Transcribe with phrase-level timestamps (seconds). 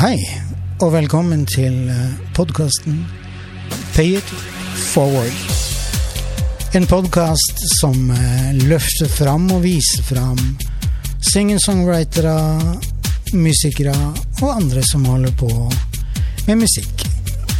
[0.00, 0.16] Hei,
[0.80, 1.74] og velkommen til
[2.32, 3.02] podkasten
[3.92, 4.30] Pay it
[4.94, 5.34] forward.
[6.72, 10.40] En podkast som eh, løfter fram og viser fram
[11.28, 12.32] singer-songwritere,
[13.36, 13.92] musikere
[14.40, 15.50] og andre som holder på
[16.46, 17.04] med musikk,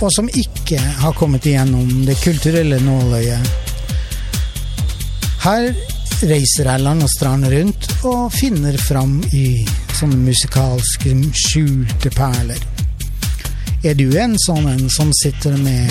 [0.00, 3.52] og som ikke har kommet igjennom det kulturelle nåløyet.
[5.44, 5.68] Her
[6.24, 9.44] reiser jeg land og strand rundt og finner fram i
[10.00, 12.60] sånne musikalske skjulte perler.
[13.84, 15.90] Er du en sånn en som sitter med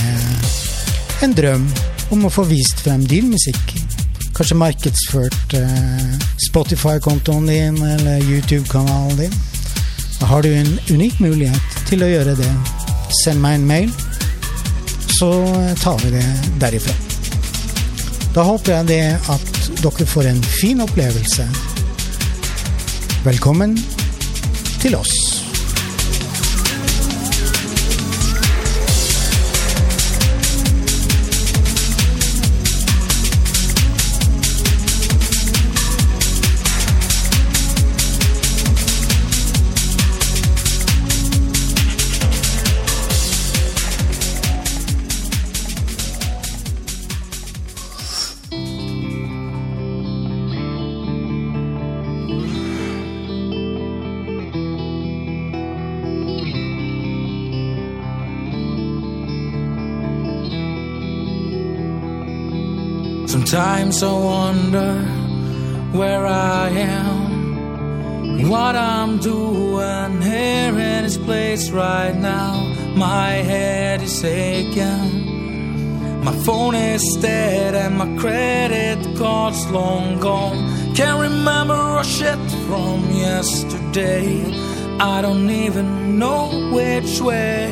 [1.25, 1.67] en drøm
[2.13, 3.75] om å få vist frem din musikk?
[4.37, 9.37] Kanskje markedsført eh, Spotify-kontoen din eller YouTube-kanalen din?
[10.19, 12.51] Da har du en unik mulighet til å gjøre det.
[13.23, 13.93] Send meg en mail,
[15.19, 15.31] så
[15.83, 16.25] tar vi det
[16.61, 16.97] derifra.
[18.33, 19.03] Da håper jeg det
[19.33, 21.49] at dere får en fin opplevelse.
[23.25, 23.77] Velkommen
[24.79, 24.95] til
[63.29, 65.03] Sometimes I wonder
[65.91, 72.73] where I am, what I'm doing here in this place right now.
[72.95, 80.95] My head is aching, my phone is dead, and my credit card's long gone.
[80.95, 84.43] Can't remember a shit from yesterday.
[84.99, 87.71] I don't even know which way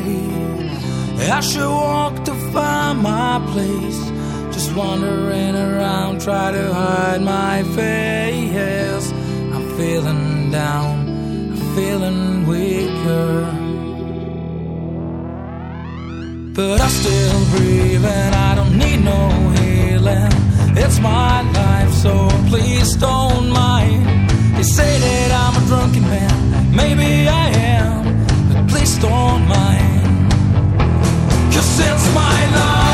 [1.28, 4.17] I should walk to find my place.
[4.58, 9.12] Just wandering around, try to hide my face.
[9.54, 11.06] I'm feeling down,
[11.52, 13.46] I'm feeling weaker.
[16.56, 19.20] But I still breathe and I don't need no
[19.60, 20.32] healing.
[20.76, 24.06] It's my life, so please don't mind.
[24.56, 27.46] They say that I'm a drunken man, maybe I
[27.78, 30.32] am, but please don't mind.
[31.54, 32.87] Cause it's my life.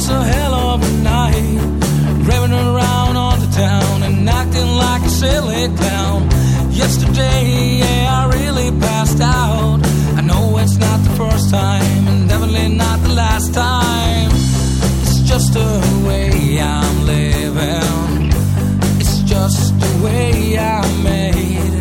[0.00, 1.60] Was a hell of a night.
[2.28, 6.22] Raving around on the town and acting like a silly clown.
[6.70, 9.80] Yesterday, yeah, I really passed out.
[10.18, 14.30] I know it's not the first time, and definitely not the last time.
[15.02, 15.70] It's just the
[16.08, 18.32] way I'm living.
[19.00, 21.74] It's just the way I'm made.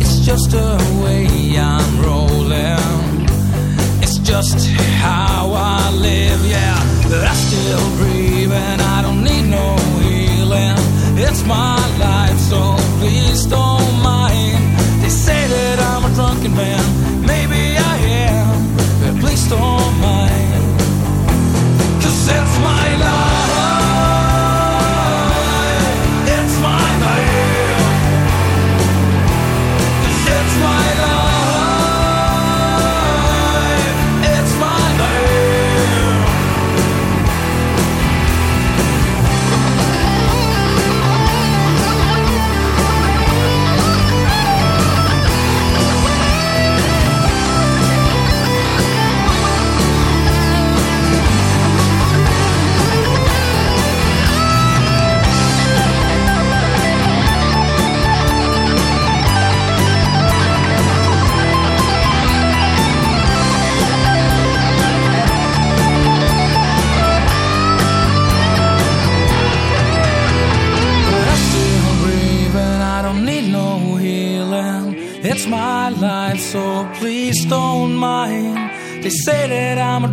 [0.00, 0.70] It's just the
[1.04, 3.26] way I'm rolling.
[4.02, 4.75] It's just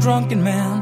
[0.03, 0.72] drunken man,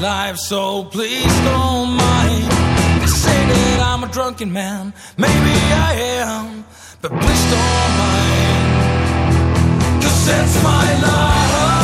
[0.00, 2.44] life, so please don't mind.
[3.00, 4.92] They say that I'm a drunken man.
[5.16, 5.54] Maybe
[5.88, 6.64] I am,
[7.00, 8.42] but please don't mind.
[10.02, 11.75] Cause it's my life.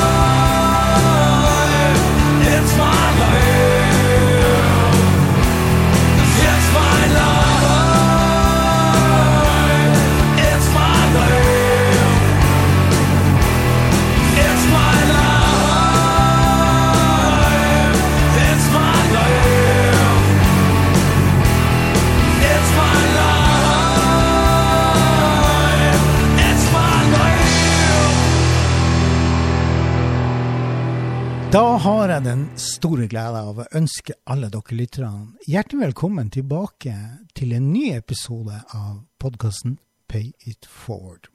[31.52, 36.94] Da har jeg den store glede av å ønske alle dere lytterne hjertelig velkommen tilbake
[37.36, 39.74] til en ny episode av podkasten
[40.08, 41.28] Pay it forward.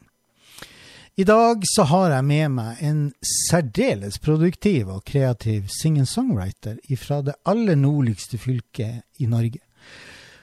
[1.22, 7.38] I dag så har jeg med meg en særdeles produktiv og kreativ singer-songwriter fra det
[7.46, 9.62] aller nordligste fylket i Norge.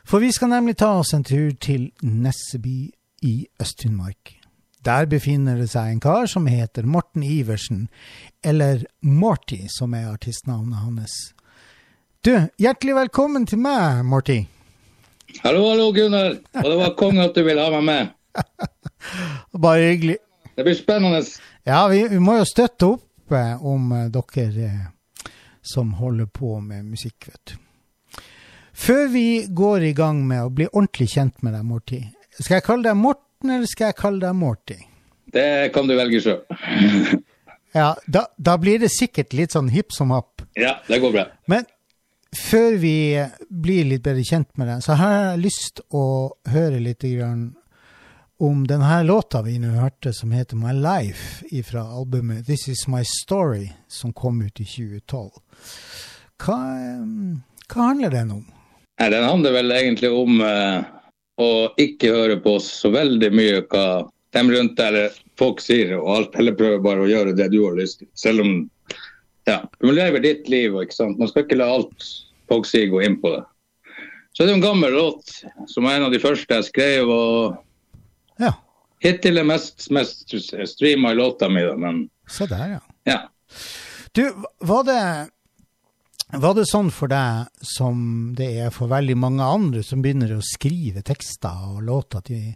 [0.06, 2.92] For vi skal nemlig ta oss en tur til Nesseby
[3.26, 4.36] i Øst-Finnmark.
[4.84, 7.86] Der befinner det seg en kar som heter Morten Iversen,
[8.44, 11.14] eller Morty, som er artistnavnet hans.
[12.24, 14.42] Du, hjertelig velkommen til meg, Morty.
[15.40, 16.36] Hallo, hallo, Gunnar.
[16.60, 18.12] Og det var konge at du ville ha meg med.
[19.64, 20.18] Bare hyggelig.
[20.54, 21.22] Det blir spennende.
[21.64, 25.30] Ja, vi, vi må jo støtte opp eh, om eh, dere eh,
[25.64, 28.20] som holder på med musikk, vet du.
[28.74, 32.02] Før vi går i gang med å bli ordentlig kjent med deg, Morty,
[32.36, 33.00] skal jeg kalle deg
[33.44, 34.76] Morten, eller skal jeg kalle deg Morty?
[35.34, 36.42] Det kan du velge sjøl.
[37.74, 40.44] Ja, da, da blir det sikkert litt sånn hipp som happ.
[40.54, 41.24] Ja, det går bra.
[41.50, 41.64] Men
[42.38, 43.18] før vi
[43.50, 46.04] blir litt bedre kjent med deg, så har jeg lyst å
[46.54, 47.48] høre litt grann
[48.38, 53.02] om denne låta vi nå hørte, som heter My Life, fra albumet This Is My
[53.02, 55.42] Story, som kom ut i 2012.
[56.46, 57.04] Hva, eh,
[57.74, 58.46] hva handler den om?
[59.02, 60.93] Den handler vel egentlig om eh,
[61.40, 61.50] å
[61.80, 63.86] ikke høre på så veldig mye hva
[64.34, 67.76] de rundt der folk sier, og alt, heller prøve bare å gjøre det du har
[67.78, 68.10] lyst til.
[68.18, 68.54] Selv om
[69.46, 71.18] ja, du må leve ditt liv, ikke sant.
[71.20, 72.06] Man skal ikke la alt
[72.50, 73.42] folk sier gå inn på det.
[74.34, 75.30] Så det er en gammel låt
[75.70, 77.60] som var en av de første jeg skrev, og
[78.42, 78.50] Ja,
[79.04, 80.34] hittil er mest, mest
[80.66, 82.80] streama låta mi, men se der, ja.
[83.06, 83.20] ja.
[84.14, 84.24] Du,
[84.58, 84.98] var det,
[86.40, 90.42] var det sånn for deg som det er for veldig mange andre som begynner å
[90.44, 92.46] skrive tekster og låter til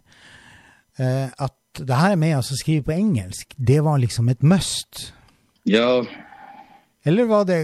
[0.99, 5.11] eh, At det her med å skrive på engelsk, det var liksom et must?
[5.69, 6.01] Ja,
[7.05, 7.59] Eller var det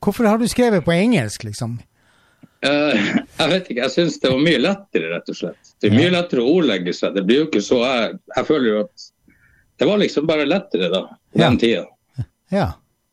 [0.00, 1.80] Hvorfor har du skrevet på engelsk, liksom?
[2.64, 5.74] Uh, jeg vet ikke, jeg syns det var mye lettere, rett og slett.
[5.82, 7.12] Det er mye lettere å ordlegge seg.
[7.12, 9.04] Det blir jo ikke så Jeg, jeg føler jo at
[9.82, 11.50] det var liksom bare lettere da, på Ja.
[11.50, 11.82] den tida.
[12.54, 12.68] Ja.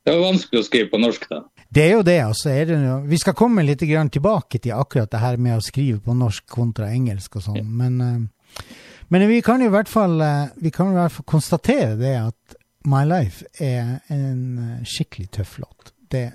[0.05, 1.41] Det var vanskelig å skrive på norsk da.
[1.71, 2.49] Det er jo det, altså.
[2.51, 6.01] Er det jo, vi skal komme litt tilbake til akkurat det her med å skrive
[6.03, 10.19] på norsk kontra engelsk og sånn, men, eh, men vi kan jo i hvert fall,
[10.21, 15.29] eh, vi kan i hvert fall konstatere det at My Life er en eh, skikkelig
[15.31, 15.93] tøff låt.
[16.11, 16.33] Det,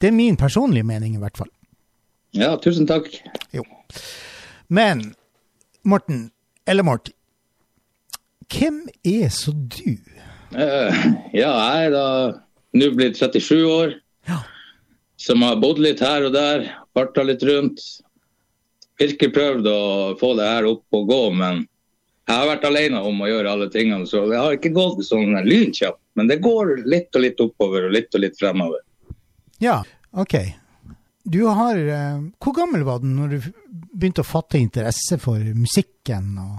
[0.00, 1.50] det er min personlige mening, i hvert fall.
[2.32, 3.10] Ja, tusen takk.
[3.52, 3.64] Jo.
[4.68, 5.14] Men
[5.84, 6.30] Morten,
[6.66, 7.12] eller Morty,
[8.48, 9.98] hvem er så du?
[10.52, 10.92] Uh,
[11.36, 12.06] ja, jeg er da
[12.72, 13.98] nå blitt 37 år.
[15.22, 16.64] Som har bodd litt her og der,
[16.94, 17.82] farta litt rundt.
[18.98, 19.82] Virkelig prøvd å
[20.20, 21.62] få det her opp og gå, men
[22.28, 25.34] jeg har vært alene om å gjøre alle tingene, så det har ikke gått sånn
[25.46, 26.00] lynkjapt.
[26.18, 28.82] Men det går litt og litt oppover og litt og litt fremover.
[29.62, 30.36] Ja, ok.
[31.22, 36.34] Du har eh, Hvor gammel var du når du begynte å fatte interesse for musikken?
[36.42, 36.56] og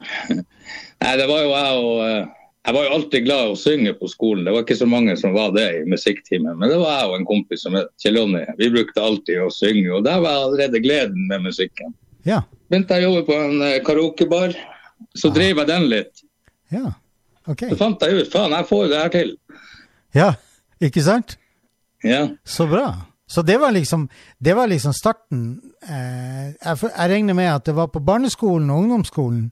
[1.02, 2.28] Nei, det var jo jeg og eh,
[2.66, 4.44] Jeg var jo alltid glad i å synge på skolen.
[4.44, 6.58] Det var ikke så mange som var det i musikktimen.
[6.60, 8.42] Men det var jeg og en kompis som het Kjell Jonny.
[8.58, 11.94] Vi brukte alltid å synge, og der var allerede gleden med musikken.
[12.28, 12.42] Ja.
[12.68, 14.52] Begynte jeg å jobbe på en eh, karaokebar.
[15.16, 16.24] Så driver jeg den litt.
[16.70, 16.92] Ja.
[17.48, 17.64] Ok.
[17.72, 19.32] Så fant jeg ut faen, jeg får jo det her til.
[20.14, 20.28] Ja,
[20.84, 21.38] ikke sant?
[22.04, 22.26] Ja.
[22.44, 22.90] Så bra.
[23.30, 25.44] Så det var liksom, det var liksom starten.
[25.80, 29.48] Eh, jeg regner med at det var på barneskolen og ungdomsskolen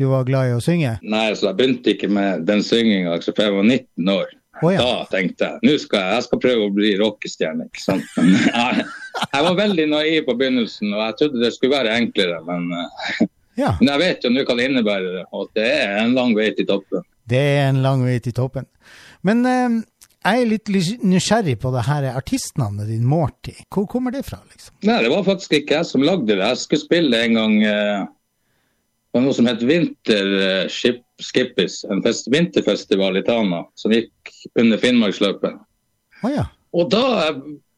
[0.00, 0.94] du var glad i å synge?
[1.02, 4.30] Nei, så jeg begynte ikke med den synginga altså, før jeg var 19 år.
[4.62, 4.78] Oh, ja.
[4.84, 7.64] Da tenkte jeg nå skal jeg, jeg skal prøve å bli rockestjerne.
[7.66, 8.04] ikke sant?
[8.16, 8.84] Men jeg,
[9.24, 12.42] jeg var veldig naiv på begynnelsen, og jeg trodde det skulle være enklere.
[12.48, 13.24] Men, eh,
[13.58, 13.74] Ja.
[13.80, 16.64] men jeg vet jo nå hva det innebærer, og det er en lang vei til
[16.70, 17.02] toppen.
[17.28, 18.64] Det er en lang vei til toppen.
[19.28, 19.74] Men eh,
[20.22, 20.70] jeg er litt
[21.02, 23.52] nysgjerrig på det her artistnavnet din, Morty.
[23.74, 24.76] Hvor kommer det fra, liksom?
[24.88, 26.38] Nei, det var faktisk ikke jeg som lagde det.
[26.40, 28.04] Jeg skulle spille en gang eh,
[29.12, 34.32] Det var noe som het Vinter eh, Skippis, en fest, vinterfestival i Tana som gikk
[34.56, 35.58] under Finnmarksløpet.
[36.22, 36.46] Oh, ja.
[36.72, 37.04] Og da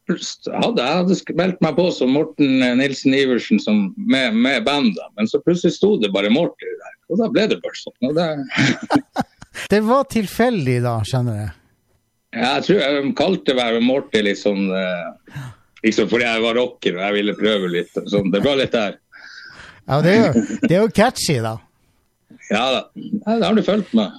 [0.06, 5.26] hadde jeg hadde meldt meg på som Morten Nilsen Iversen som, med, med bandet, men
[5.26, 6.96] så plutselig sto det bare Morty der.
[7.10, 8.14] Og da ble det bare sånn.
[8.14, 8.30] Det,
[9.74, 11.52] Det var tilfeldig da, skjønner jeg.
[12.34, 15.42] Ja, jeg tror jeg kalte meg Morty litt sånn eh,
[15.84, 17.98] Liksom fordi jeg var rocker og jeg ville prøve litt.
[18.08, 18.30] Sånn.
[18.32, 18.94] Det var litt der.
[19.84, 21.58] Ja, det er jo, det er jo catchy, da.
[22.50, 22.80] Ja da.
[22.94, 24.12] Det har du fulgt med.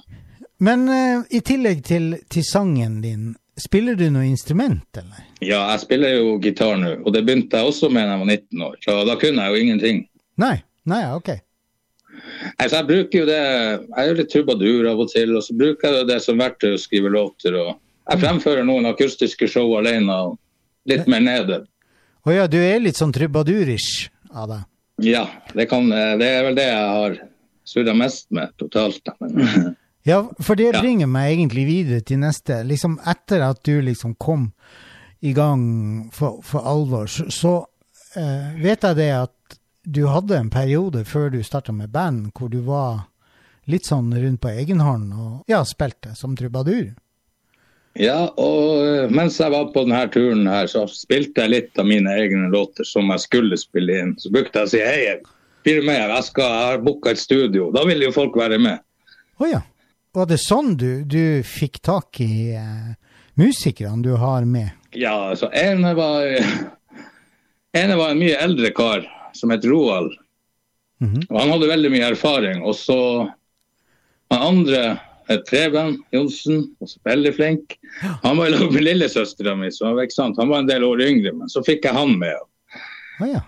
[0.58, 5.24] Men uh, i tillegg til, til sangen din, spiller du noe instrument, eller?
[5.40, 8.30] Ja, jeg spiller jo gitar nå, og det begynte jeg også med da jeg var
[8.30, 8.78] 19 år.
[8.84, 10.00] Så da kunne jeg jo ingenting.
[10.40, 10.54] Nei?
[10.86, 11.32] Nei, ok.
[12.56, 15.98] Altså, jeg bruker jo det Jeg gjør litt trubadur av og til, og så bruker
[15.98, 17.58] jeg det som verktøy å skrive låter.
[17.58, 17.74] og
[18.06, 20.38] Jeg fremfører noen akustiske show alene, og
[20.88, 21.64] litt mer nede.
[22.26, 24.64] Å ja, du er litt sånn trubadurish av deg.
[25.02, 27.16] Ja, det, kan, det er vel det jeg har
[27.66, 29.08] surra mest med totalt.
[29.20, 29.74] Men,
[30.06, 30.80] Ja, for det Ja.
[30.80, 32.60] bringer meg egentlig videre til neste.
[32.64, 34.52] Liksom etter at du liksom kom
[35.20, 37.54] i gang for, for alvor, så, så
[38.14, 42.48] eh, vet jeg det at du hadde en periode før du starta med band, hvor
[42.52, 43.08] du var
[43.66, 46.92] litt sånn rundt på egen hånd og ja, spilte som trubadur.
[47.96, 51.88] Ja, og eh, mens jeg var på denne turen her, så spilte jeg litt av
[51.88, 54.12] mine egne låter som jeg skulle spille inn.
[54.20, 55.16] Så brukte jeg å si hei,
[55.66, 56.02] blir du med?
[56.02, 57.70] Jeg, skal, jeg har booka et studio.
[57.74, 58.84] Da vil jo folk være med.
[59.40, 59.62] Å ja.
[60.16, 62.92] Var det sånn du, du fikk tak i eh,
[63.40, 64.72] musikerne du har med?
[64.96, 66.24] Ja, så ene var
[67.80, 69.04] ene var en mye eldre kar
[69.36, 70.14] som het Roald.
[71.04, 71.26] Mhm.
[71.28, 72.62] Og han hadde veldig mye erfaring.
[72.64, 73.00] Og så
[74.32, 74.96] han andre
[75.26, 77.76] Preben Johnsen, også veldig flink.
[78.22, 80.38] Han var i lag med lillesøstera mi, så ikke sant?
[80.38, 82.36] han var en del år yngre, men så fikk jeg han med.
[83.20, 83.42] Å ja.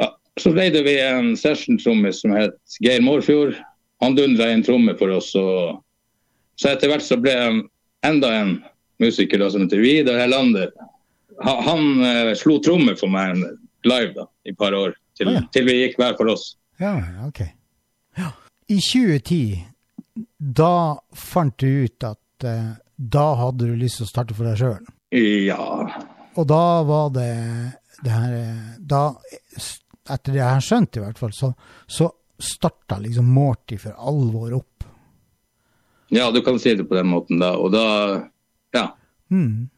[0.00, 0.08] Ja,
[0.40, 3.56] så leide vi en session-trommis som het Geir Mårfjord.
[4.04, 5.30] Han dundra inn trommer for oss.
[5.38, 5.80] Og
[6.60, 7.60] så etter hvert så ble han
[8.06, 8.56] enda en
[9.02, 10.72] musiker da, som heter Vidar Hellander.
[11.42, 13.40] Han, han eh, slo trommer for meg
[13.88, 15.42] live da, i et par år, til, Å ja.
[15.54, 16.52] til vi gikk hver for oss.
[16.82, 16.96] Ja,
[17.26, 17.44] ok.
[18.18, 18.32] Ja.
[18.70, 19.62] I 2010,
[20.42, 24.58] da fant du ut at eh, da hadde du lyst til å starte for deg
[24.58, 24.82] sjøl.
[25.46, 25.62] Ja.
[26.34, 27.28] Og da var det
[28.02, 28.32] det her
[28.80, 29.02] Da,
[30.10, 31.52] etter det jeg har skjønt i hvert fall, så,
[31.86, 32.08] så
[32.42, 34.86] starta liksom Morty for alvor opp.
[36.10, 37.52] ja, du kan si det på den måten da.
[37.56, 37.84] Og da
[38.74, 38.88] Ja.
[39.30, 39.68] Mm.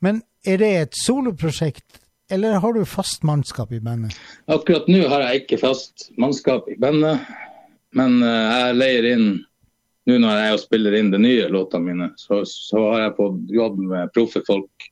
[0.00, 2.00] Men er det et soloprosjekt,
[2.32, 4.16] eller har du fast mannskap i bandet?
[4.48, 7.20] Akkurat nå har jeg ikke fast mannskap i bandet,
[7.92, 9.26] men eh, jeg leier inn
[10.08, 13.50] nå når jeg er spiller inn de nye låtene mine, så, så har jeg fått
[13.52, 14.90] jobb med proffe folk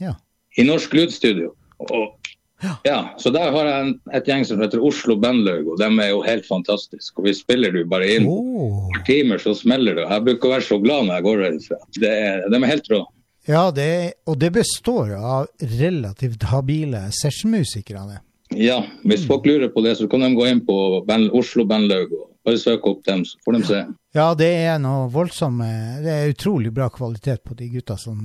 [0.00, 0.14] Ja.
[0.58, 1.54] i Norsk Lydstudio.
[1.90, 2.16] Og,
[2.62, 2.74] Ja.
[2.84, 6.10] ja, så der har jeg en, et gjeng som heter Oslo Bandlaug, og de er
[6.10, 7.16] jo helt fantastiske.
[7.16, 8.90] Og vi spiller du bare inn Oh.
[9.06, 10.04] timer, så smeller det.
[10.10, 11.78] Jeg bruker å være så glad når jeg går herfra.
[12.04, 13.00] Er, de er helt rå.
[13.48, 18.02] Ja, det, og det består av relativt habile sessionmusikere.
[18.12, 18.20] det.
[18.60, 22.12] Ja, hvis folk lurer på det, så kan de gå inn på band, Oslo Bandlaug
[22.12, 23.80] og bare søke opp dem, så får de se.
[23.80, 25.62] Ja, det er noe voldsomt.
[26.02, 28.18] Det er utrolig bra kvalitet på de gutta som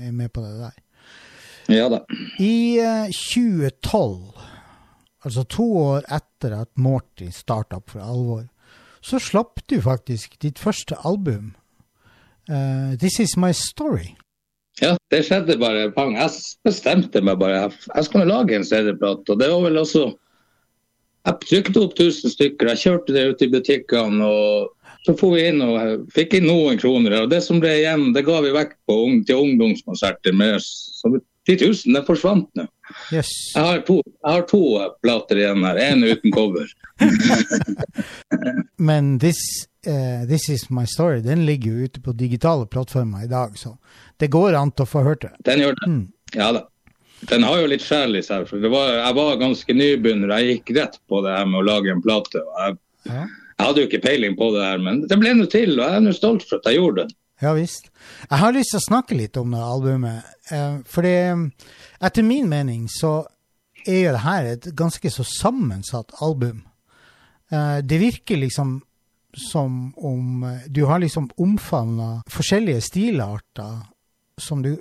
[0.00, 0.76] er med på det der.
[1.68, 1.98] Ja da.
[2.38, 4.36] I eh, 2012,
[5.26, 8.44] altså to år etter at Morty starta opp for alvor,
[9.02, 11.54] så slapp du faktisk ditt første album.
[12.48, 14.14] uh, This Is My Story.
[14.80, 16.14] Ja, det skjedde bare pang.
[16.18, 16.30] Jeg
[16.64, 17.70] bestemte meg bare.
[17.94, 19.30] Jeg- skulle lage en CD-plate.
[19.32, 20.14] Og det var vel også
[21.26, 22.68] Jeg trykte opp 1000 stykker.
[22.68, 24.22] Jeg kjørte det ut i butikkene.
[24.24, 24.75] og
[25.06, 27.20] Så får vi inn og fikk inn noen kroner.
[27.22, 28.96] Og det som ble igjen, det ga vi vekk på,
[29.28, 30.34] til ungdomskonserter.
[30.34, 31.12] Med, så
[31.46, 32.66] 10 000, det forsvant nå.
[33.14, 33.30] Yes.
[33.54, 35.78] Jeg har to, jeg har to eh, plater igjen her.
[35.82, 36.66] En uten cover.
[38.88, 39.38] Men this,
[39.86, 43.76] uh, this Is My Story den ligger jo ute på digitale plattformer i dag, så
[44.18, 45.32] det går an til å få hørt det.
[45.46, 45.90] Den gjør det.
[45.90, 46.04] Mm.
[46.34, 46.66] Ja da.
[47.30, 48.44] Den har jo litt sjel i seg.
[48.50, 50.34] For det var, jeg var ganske nybegynner.
[50.36, 52.42] Jeg gikk rett på det her med å lage en plate.
[52.42, 53.26] og Jeg, Ja.
[53.56, 55.78] Jeg hadde jo ikke peiling på det her, men det ble nå til.
[55.78, 57.16] Og jeg er nå stolt for at jeg gjorde det.
[57.42, 57.90] Ja visst.
[58.30, 60.28] Jeg har lyst til å snakke litt om det albumet.
[60.52, 61.16] Eh, for det,
[62.04, 63.18] etter min mening så
[63.86, 66.62] er jo det her et ganske så sammensatt album.
[67.52, 68.80] Eh, det virker liksom
[69.36, 73.84] som om eh, du har liksom omfavna forskjellige stilarter
[74.40, 74.76] som du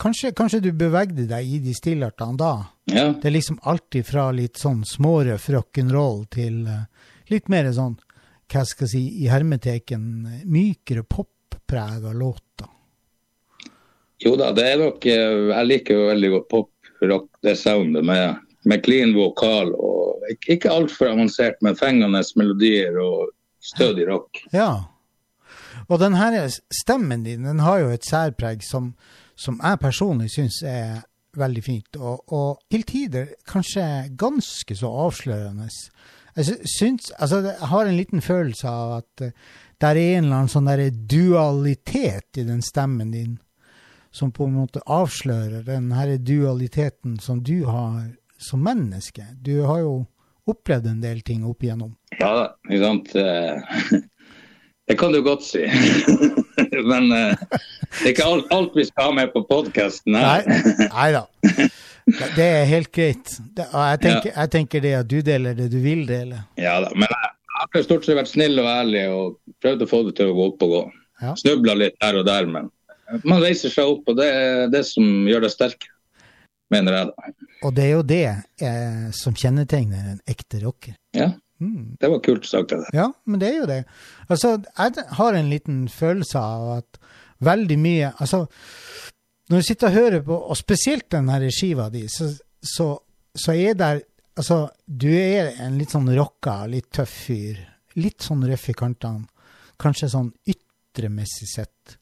[0.00, 2.52] Kanskje, kanskje du bevegde deg i de stilartene da?
[2.88, 6.86] Ja, Det er liksom alltid fra litt sånn smårøff rock'n'roll til eh,
[7.28, 7.98] litt mer sånn,
[8.50, 10.04] hva skal jeg si, i hermeteken,
[10.50, 12.68] mykere popprega låter.
[14.20, 18.04] jo da, det er nok eh, Jeg liker jo veldig godt pop, rock, det soundet
[18.04, 20.00] med, med clean vokal og
[20.48, 23.30] ikke altfor avansert, men fengende melodier og
[23.60, 24.42] stødig rock.
[24.52, 24.84] Ja.
[25.88, 26.36] Og den her
[26.82, 28.92] stemmen din den har jo et særpreg som,
[29.34, 31.00] som jeg personlig syns er
[31.38, 33.84] veldig fint, og, og, til tider kanskje
[34.18, 35.68] ganske så avslørende.
[36.36, 39.30] Jeg syns Altså, jeg har en liten følelse av at uh,
[39.80, 43.38] det er en eller annen sånn derre dualitet i den stemmen din
[44.12, 48.10] som på en måte avslører den herre dualiteten som du har
[48.40, 49.24] som menneske.
[49.40, 49.94] Du har jo
[50.50, 51.94] opplevd en del ting opp igjennom.
[52.18, 53.14] Ja da, ikke sant.
[53.14, 54.00] Eh,
[54.90, 55.64] det kan du godt si.
[56.90, 57.36] Men uh,
[58.00, 60.44] det er ikke alt, alt, vi skal ha med på podkasten her.
[60.90, 61.24] Nei da.
[62.36, 63.34] Det er helt greit.
[63.56, 66.44] Jeg, tenker, jeg, tenker, det at du deler det du vil dele.
[66.60, 66.90] Ja da.
[66.94, 70.16] Men jeg, jeg har stort sett vært snill og ærlig og prøvd å få det
[70.20, 70.82] til å gå opp og gå.
[71.20, 71.34] Ja.
[71.36, 72.70] Snubla litt her og der, men
[73.26, 75.86] man reiser seg opp, og det er det som gjør deg sterk,
[76.72, 77.30] mener jeg da.
[77.66, 78.24] Og det er jo det
[78.64, 80.96] eh, som kjennetegner en ekte rocker.
[81.16, 81.32] Ja.
[81.60, 81.96] Mm.
[82.00, 82.86] Det var kult sagt Det.
[82.96, 83.82] Ja, men det er jo det.
[84.32, 87.00] Altså, jeg har en liten følelse av at
[87.44, 88.46] veldig mye Altså,
[89.50, 92.30] når du sitter og hører på, og spesielt den her skiva di, så,
[92.62, 92.92] så,
[93.34, 94.06] så er der
[94.40, 97.58] Altså, du er en litt sånn rocka, litt tøff fyr.
[98.00, 99.26] Litt sånn røff i kantene.
[99.76, 101.96] Kanskje sånn ytremessig sett.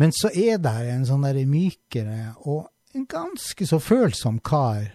[0.00, 2.64] Men så er det en sånn der mykere og
[2.96, 4.88] en ganske så følsom kar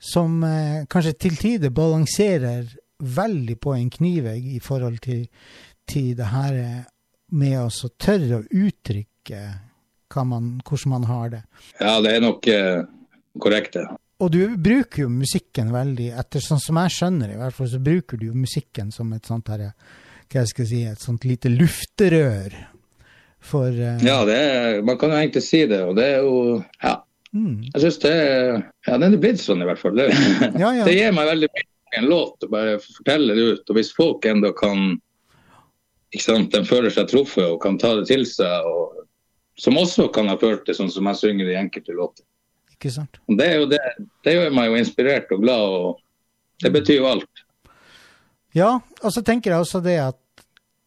[0.00, 2.68] som eh, kanskje til tider balanserer
[3.00, 5.26] veldig på en knivegg i forhold til,
[5.88, 6.60] til det her
[7.36, 9.42] med å tørre å uttrykke
[10.16, 11.42] man, hvordan man har det.
[11.78, 12.82] Ja, det er nok eh,
[13.38, 13.86] korrekt, det.
[14.20, 17.80] Og du bruker jo musikken veldig, etter sånn som jeg skjønner i hvert fall, så
[17.80, 19.70] bruker du jo musikken som et sånt her,
[20.30, 22.58] hva jeg skal si, et sånt lite lufterør
[23.40, 24.02] for eh...
[24.04, 25.80] Ja, er, man kan jo egentlig si det.
[25.88, 26.98] Og det er jo Ja.
[27.30, 27.62] Mm.
[27.62, 28.56] Jeg syns det er
[28.88, 29.96] Ja, den er blitt sånn, i hvert fall.
[29.96, 30.10] Det,
[30.58, 30.84] ja, ja.
[30.88, 33.70] det gir meg veldig mye en låt å bare fortelle det ut.
[33.70, 34.98] Og hvis folk enda kan
[36.10, 38.66] ikke sant, De føler seg truffet og kan ta det til seg.
[38.66, 39.04] Og,
[39.60, 42.24] som også kan ha følt det, sånn som jeg synger i enkelte låter.
[42.72, 43.20] Ikke sant?
[43.28, 43.80] Det, er jo det,
[44.24, 47.44] det gjør meg jo inspirert og glad, og det betyr jo alt.
[48.56, 50.18] Ja, og så tenker jeg også det at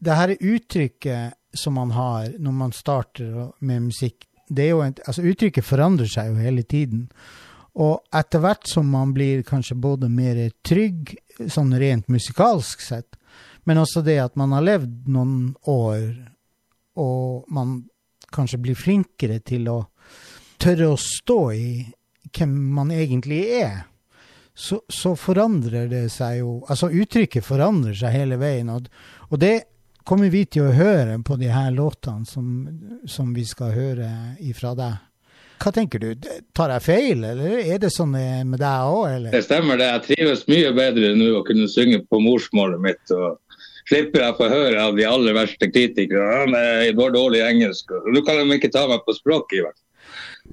[0.03, 4.97] det her uttrykket som man har når man starter med musikk, det er jo en,
[5.05, 7.05] altså uttrykket forandrer seg jo hele tiden.
[7.79, 11.13] Og etter hvert som man blir kanskje både mer trygg,
[11.45, 13.17] sånn rent musikalsk sett,
[13.69, 16.09] men også det at man har levd noen år,
[16.99, 17.83] og man
[18.33, 19.79] kanskje blir flinkere til å
[20.61, 21.67] tørre å stå i
[22.33, 23.83] hvem man egentlig er,
[24.53, 28.85] så, så forandrer det seg jo Altså uttrykket forandrer seg hele veien, og,
[29.31, 29.55] og det
[30.05, 32.67] kommer vi til å høre på de her låtene som,
[33.09, 34.09] som vi skal høre
[34.43, 35.01] ifra deg.
[35.63, 36.09] Hva tenker du,
[36.51, 39.29] tar jeg feil, eller er det sånn med deg òg?
[39.31, 43.13] Det stemmer det, jeg trives mye bedre nå å kunne synge på morsmålet mitt.
[43.15, 43.39] og
[43.89, 46.43] slipper jeg å få høre av de aller verste kritikere.
[46.43, 47.91] Han er var dårlig engelsk.
[48.13, 49.89] Nå kan de ikke ta meg på språket, i hvert fall.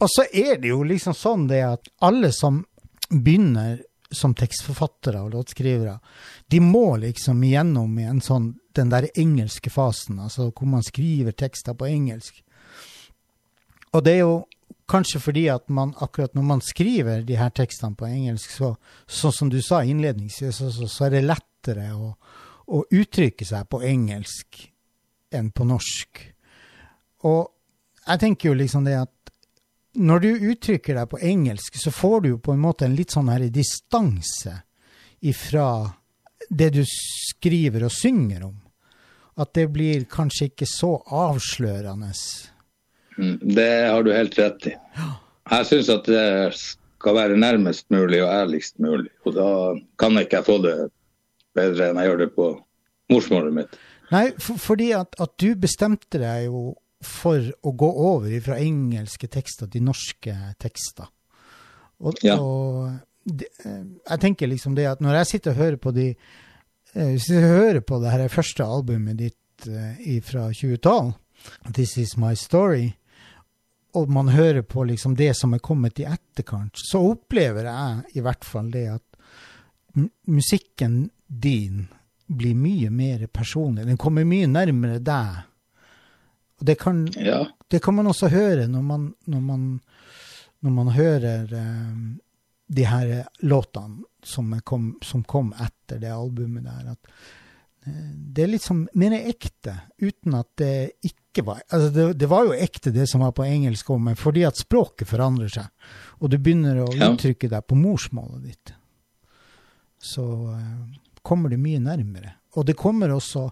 [0.00, 2.62] Og så er det jo liksom sånn det at alle som
[3.10, 5.98] begynner som tekstforfattere og låtskrivere,
[6.50, 11.34] de må liksom igjennom i en sånn den der engelske fasen, altså hvor man skriver
[11.34, 12.42] tekster på engelsk.
[13.94, 14.34] Og det er jo
[14.90, 18.74] kanskje fordi at man akkurat når man skriver de her tekstene på engelsk, så
[19.06, 22.14] sånn som du sa innledningsvis, så, så, så, er det lettere å,
[22.70, 24.60] å, uttrykke seg på engelsk
[25.34, 26.22] enn på norsk.
[27.26, 29.14] Og jeg tenker jo liksom det at
[30.00, 33.10] når du uttrykker deg på engelsk, så får du jo på en måte en litt
[33.14, 34.60] sånn her distanse
[35.26, 35.90] ifra
[36.48, 38.56] det du skriver og synger om.
[39.40, 42.12] At det blir kanskje ikke så avslørende.
[43.16, 44.74] Mm, det har du helt rett i.
[45.50, 49.10] Jeg syns at det skal være nærmest mulig og ærligst mulig.
[49.26, 49.50] Og da
[50.00, 50.76] kan jeg ikke få det
[51.56, 52.50] bedre enn jeg gjør det på
[53.10, 53.78] morsmålet mitt.
[54.10, 59.30] Nei, for, fordi at, at, du bestemte deg jo for å gå over fra engelske
[59.32, 61.08] tekster til norske tekster.
[62.00, 62.36] Og, ja.
[62.36, 62.90] og
[63.24, 66.10] det, eh, jeg tenker liksom det at når jeg sitter og hører på de
[66.92, 71.12] Eh, hvis du hører på det her første albumet ditt uh, fra 2012,
[71.72, 72.96] 'This Is My Story',
[73.94, 78.20] og man hører på liksom det som er kommet i etterkant, så opplever jeg i
[78.20, 79.02] hvert fall det at
[80.26, 81.86] musikken din
[82.26, 83.86] blir mye mer personlig.
[83.86, 85.38] Den kommer mye nærmere deg.
[86.60, 87.44] Og det kan, ja.
[87.70, 89.68] det kan man også høre når man, når man,
[90.60, 92.02] når man hører um,
[92.66, 96.92] de her låtene som kom, som kom, etter det albumet der.
[96.92, 100.74] At eh, det er litt sånn mer ekte, uten at det
[101.06, 104.18] ikke var altså det, det, var jo ekte, det som var på engelsk òg, men
[104.18, 105.70] fordi at språket forandrer seg,
[106.18, 108.74] og du begynner å uttrykke deg på morsmålet ditt.
[109.98, 110.26] så
[110.58, 112.36] eh, kommer det mye nærmere.
[112.56, 113.48] Og det kommer også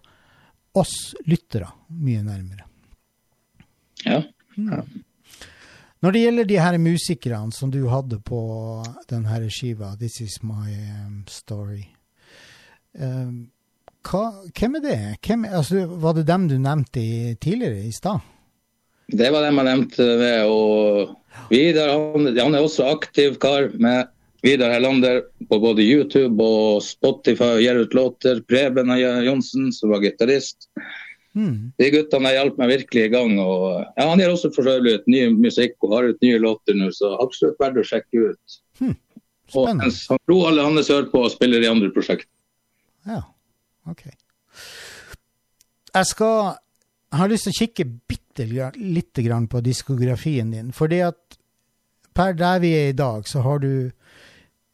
[0.78, 0.94] oss
[1.26, 2.64] lyttere mye nærmere.
[4.04, 4.22] Ja.
[5.98, 8.40] Når det gjelder de her musikerne som du hadde på
[9.10, 10.74] den her skiva, 'This Is My
[11.06, 11.88] um, Story',
[12.94, 13.50] um,
[14.08, 14.98] hva, hvem er det?
[15.26, 18.22] Hvem, altså, var det dem du nevnte i, tidligere i stad?
[19.08, 20.44] Det var dem jeg nevnte ved.
[20.46, 21.16] Og
[21.50, 24.08] Vidar han, han er også aktiv kar med
[24.42, 28.40] Vidar Hellander på både YouTube og Spotify og gir ut låter.
[28.46, 28.92] Preben
[29.26, 30.68] Johnsen, som var gitarist.
[31.38, 31.72] Mm.
[31.78, 33.34] De guttene hjalp meg virkelig i gang.
[33.42, 36.90] og ja, Han gir også for ut ny musikk og har ut nye låter nå,
[36.94, 38.58] så absolutt verdt å sjekke ut.
[38.80, 38.96] Mm.
[39.56, 42.30] Og mens han Roald Hannes hører på og spiller i andre prosjekter.
[43.08, 43.22] Ja,
[43.88, 44.08] ok.
[45.94, 46.56] Jeg skal
[47.08, 48.44] Jeg har lyst til å kikke bitte
[48.76, 50.72] lite grann på diskografien din.
[50.76, 51.38] Fordi at
[52.12, 53.88] per der vi er i dag, så har du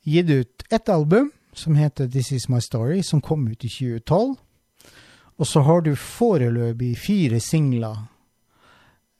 [0.04, 4.34] gitt ut ett album som heter This Is My Story, som kom ut i 2012.
[5.36, 7.96] Og så har du foreløpig fire singler.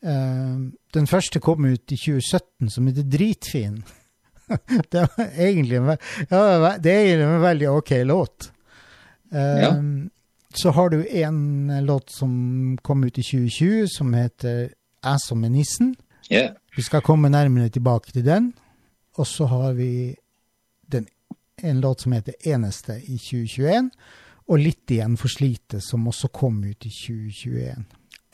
[0.05, 0.57] Eh,
[0.95, 3.81] den første kom ut i 2017, som heter Dritfin.
[4.93, 5.95] det, var egentlig en,
[6.31, 8.51] ja, det er egentlig en veldig ok låt.
[9.33, 9.73] Eh, Ja.
[10.55, 14.69] Så har du en låt som kom ut i 2020, som heter
[15.03, 15.97] Jeg som er nissen.
[16.31, 16.55] Yeah.
[16.77, 18.53] Vi skal komme nærmere tilbake til den.
[19.19, 20.15] Og så har vi
[21.65, 23.91] en låt som heter Eneste i 2021,
[24.49, 27.85] og Litt igjen for slite', som også kom ut i 2021.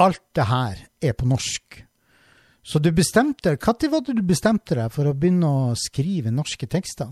[0.02, 1.84] Alt det her er på norsk.
[2.62, 6.66] Så du bestemte Når var det du bestemte deg for å begynne å skrive norske
[6.66, 7.08] tekster?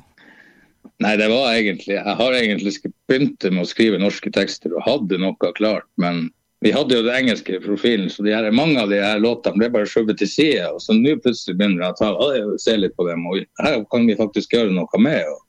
[1.00, 2.72] Nei, det var egentlig Jeg har egentlig
[3.08, 7.14] begynt med å skrive norske tekster og hadde noe klart, men vi hadde jo det
[7.14, 10.64] engelske profilen, så her, mange av de her låtene ble bare skjøvet til side.
[10.74, 14.08] Og så nå plutselig begynner jeg å ta, se litt på dem, og her kan
[14.08, 15.22] vi faktisk gjøre noe med.
[15.30, 15.44] Og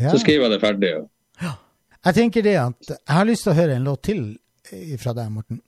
[0.00, 0.10] Ja.
[0.12, 0.92] så skriver jeg det ferdig.
[1.42, 1.56] Ja.
[2.06, 4.22] Jeg tenker det at jeg har lyst til å høre en låt til
[4.72, 5.60] eh, fra deg, Morten.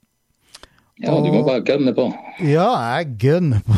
[1.03, 2.07] ja, du må bare gønne på.
[2.47, 3.77] Ja, jeg gønner på.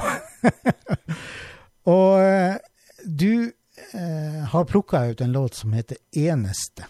[1.94, 2.56] og eh,
[3.04, 3.50] du
[3.98, 6.86] eh, har plukka ut en låt som heter 'Eneste',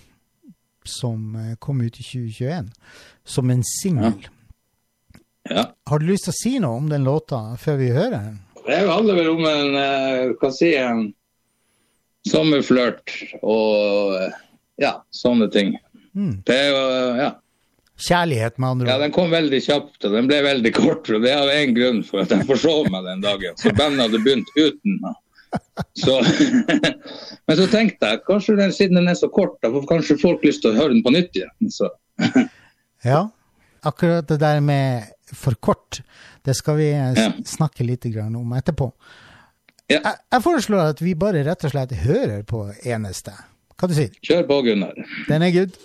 [0.84, 2.70] som eh, kom ut i 2021,
[3.24, 4.28] som en singel.
[5.48, 5.70] Ja.
[5.86, 8.40] Har du lyst til å si noe om den låta før vi hører den?
[8.64, 9.74] Det handler vel om en
[10.40, 11.10] hva si, en
[12.28, 14.18] sommerflørt og
[14.80, 15.74] ja, sånne ting.
[16.14, 16.36] Mm.
[16.46, 16.84] Det er jo,
[17.20, 17.32] ja.
[18.04, 18.90] Kjærlighet, med andre ord.
[18.90, 21.10] Ja, den kom veldig kjapt, og den ble veldig kort.
[21.10, 23.54] og Det er av én grunn for at jeg forsov meg den dagen.
[23.60, 25.20] Så bandet hadde begynt uten meg.
[25.94, 26.16] Så,
[27.46, 30.42] men så tenkte jeg kanskje den, siden den er så kort, da får kanskje folk
[30.42, 31.70] lyst til å høre den på nytt igjen.
[31.70, 31.90] Så
[33.04, 33.28] Ja.
[33.84, 36.00] Akkurat det der med for kort,
[36.44, 36.88] det skal vi
[37.46, 38.88] snakke litt om etterpå.
[39.90, 39.98] Ja.
[40.04, 43.36] Jeg, jeg foreslår at vi bare rett og slett hører på 'Eneste'.
[43.76, 44.94] Hva du sier kjør på, Gunnar.
[45.28, 45.76] Den er good.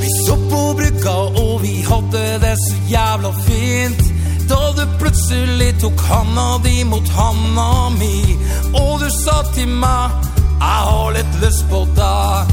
[0.00, 4.15] Vi så på brygga og vi hadde det så jævla fint
[4.48, 8.38] Da du plutselig tok handa di mot handa mi
[8.72, 10.10] Og du sa til meg
[10.60, 12.52] Jeg har litt lyst på deg.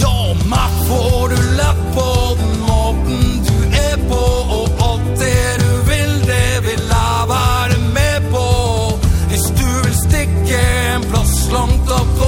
[0.00, 0.16] Ja,
[0.52, 2.08] meg får du lett på
[2.40, 4.22] den måten du er på
[4.58, 8.46] Og alt det du vil, det vil jeg være med på.
[9.32, 10.62] Hvis du vil stikke
[10.92, 12.25] en plass langt av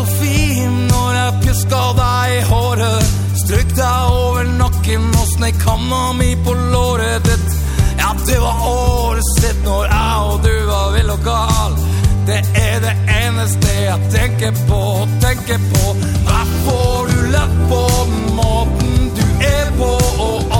[0.00, 3.08] så fin når jeg pjuska deg i håret.
[3.40, 7.50] Strøk deg over nakken og snek handa mi på låret ditt.
[8.00, 11.76] Ja, det var året sitt når jeg og du var vill og gal.
[12.30, 14.80] Det er det eneste jeg tenker på,
[15.24, 15.92] tenker på.
[16.64, 17.84] Får du lett på
[18.36, 20.59] måten du er på Og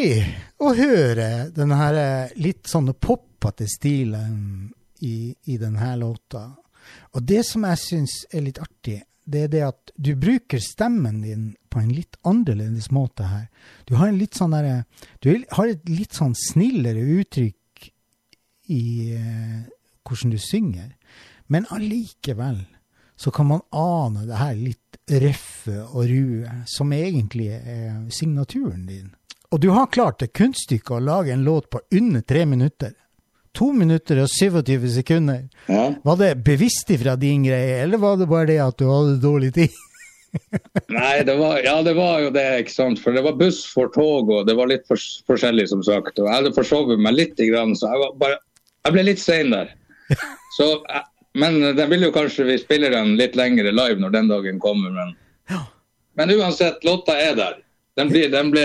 [0.00, 0.24] artig
[0.60, 6.50] å høre den her eh, litt sånn poppete stilen i, i denne låta.
[7.14, 11.20] Og det som jeg syns er litt artig, det er det at du bruker stemmen
[11.22, 13.46] din på en litt annerledes måte her.
[13.86, 14.84] Du har en litt sånn der,
[15.20, 17.92] Du har et litt sånn snillere uttrykk
[18.72, 19.62] i eh,
[20.04, 20.96] hvordan du synger.
[21.46, 22.64] Men allikevel
[23.20, 29.10] så kan man ane det her litt røffe og rue, som egentlig er signaturen din.
[29.50, 32.92] Og du har klart det kunststykket å lage en låt på under tre minutter.
[33.58, 35.48] To minutter og 27 sekunder.
[35.66, 35.88] Ja.
[36.06, 39.50] Var det bevisst ifra din greie, eller var det bare det at du hadde dårlig
[39.56, 39.74] tid?
[40.94, 43.00] Nei, det var, ja, det var jo det, ikke sant.
[43.02, 46.14] For det var buss for tog, og det var litt for, forskjellig, som sagt.
[46.22, 48.38] Og jeg hadde forsovet meg litt, grann, så jeg, var bare,
[48.86, 49.74] jeg ble litt sein der.
[50.56, 51.02] Så jeg,
[51.38, 54.90] men den vil jo kanskje vi spiller den litt lengre live når den dagen kommer.
[54.94, 55.12] Men,
[55.50, 55.60] Ja.
[56.18, 57.60] men uansett, låta er der.
[57.98, 58.64] Den blir, den ble,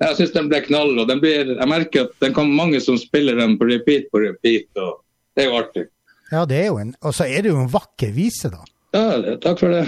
[0.00, 0.98] jeg syns den ble knall.
[0.98, 4.22] og den blir, Jeg merker at den kommer mange som spiller den på repeat på
[4.22, 4.68] repeat.
[4.76, 5.02] og
[5.36, 5.86] Det er jo artig.
[6.30, 8.62] Ja, det er jo en, og så er det jo en vakker vise, da.
[8.94, 9.84] Ja, takk for det.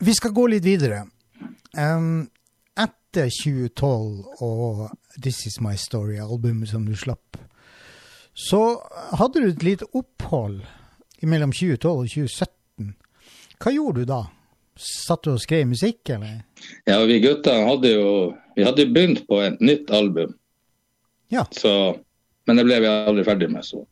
[0.00, 1.04] Vi skal gå litt videre.
[1.78, 2.28] Um,
[2.78, 4.90] etter 2012 og
[5.22, 7.38] This Is My Story-albumet som du slapp,
[8.34, 8.80] så
[9.18, 10.60] hadde du et lite opphold
[11.22, 12.94] mellom 2012 og 2017.
[13.60, 14.20] Hva gjorde du da?
[14.80, 16.38] Satt du og skrev musikk, eller?
[16.88, 18.06] Ja, vi gutta hadde jo
[18.56, 20.32] vi hadde begynt på et nytt album,
[21.30, 21.44] Ja.
[21.54, 21.96] så,
[22.48, 23.64] men det ble vi aldri ferdig med.
[23.64, 23.84] så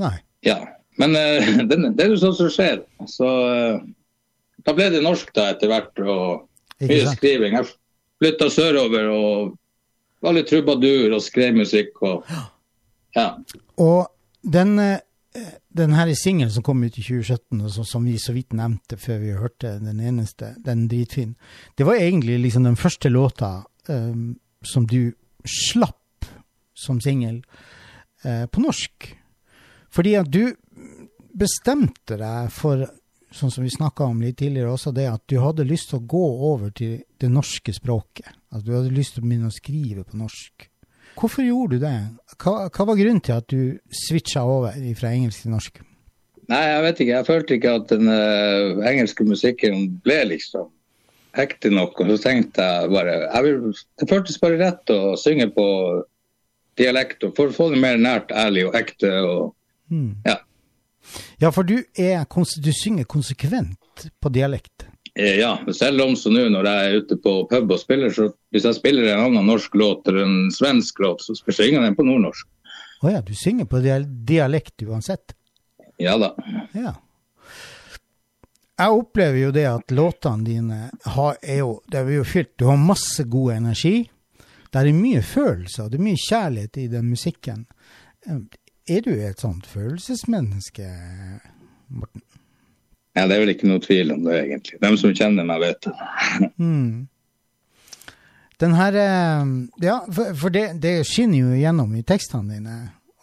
[0.00, 0.14] Nei.
[0.46, 0.56] Ja.
[0.98, 2.80] Men eh, det, det er jo sånn som skjer.
[3.10, 3.80] Så eh,
[4.66, 6.46] da ble det norsk da etter hvert, og
[6.80, 7.56] mye skriving.
[7.58, 7.70] Jeg
[8.22, 9.54] flytta sørover og
[10.24, 12.24] var litt trubadur og skrev musikk og
[13.16, 13.30] Ja.
[13.80, 14.06] Og
[14.44, 15.00] den, eh,
[15.76, 18.98] den her singelen som kom ut i 2017, og som, som vi så vidt nevnte
[19.00, 21.34] før vi hørte den eneste, den dritfin,
[21.78, 25.12] det var egentlig liksom den første låta um, som du
[25.46, 26.28] slapp
[26.76, 27.42] som singel
[28.24, 29.10] uh, på norsk.
[29.92, 30.54] Fordi at du
[31.36, 32.86] bestemte deg for,
[33.32, 36.08] sånn som vi snakka om litt tidligere også, det at du hadde lyst til å
[36.08, 38.32] gå over til det norske språket.
[38.52, 40.68] At du hadde lyst til å begynne å skrive på norsk.
[41.16, 41.96] Hvorfor gjorde du det?
[42.36, 45.80] Hva, hva var grunnen til at du switcha over fra engelsk til norsk?
[46.50, 47.14] Nei, jeg vet ikke.
[47.14, 50.68] Jeg følte ikke at den uh, engelske musikken ble liksom
[51.40, 51.98] ekte nok.
[52.00, 55.66] Og så tenkte jeg bare jeg vil, Det føltes bare rett å synge på
[56.76, 59.12] dialekt for å få det mer nært, ærlig og ekte.
[59.24, 59.54] og
[59.92, 60.12] mm.
[60.28, 60.36] ja.
[61.40, 64.88] Ja, for du, er, du synger konsekvent på dialekt.
[65.16, 68.28] Eh, Ja, selv om så nå når jeg er ute på pub og spiller, så
[68.52, 71.96] hvis jeg spiller en annen norsk låt eller en svensk låt, så synger jeg den
[71.96, 72.46] på nordnorsk.
[73.04, 73.80] Å ja, du synger på
[74.26, 75.34] dialekt uansett?
[76.00, 76.34] Ja da.
[76.76, 76.92] Ja.
[78.76, 80.78] Jeg opplever jo det at låtene dine
[81.14, 84.10] har, er jo, det er jo fylt Du har masse god energi.
[84.68, 87.64] Det er mye følelser, det er mye kjærlighet i den musikken.
[88.28, 88.42] Eh,
[88.88, 90.84] Er du et sånt følelsesmenneske,
[91.88, 92.22] Morten?
[93.16, 94.80] Ja, Det er vel ikke noe tvil om det, egentlig.
[94.82, 95.94] De som kjenner meg, vet det.
[96.60, 97.06] Mm.
[98.60, 99.48] Den her eh,
[99.84, 102.76] Ja, for, det, det skinner jo igjennom i tekstene dine.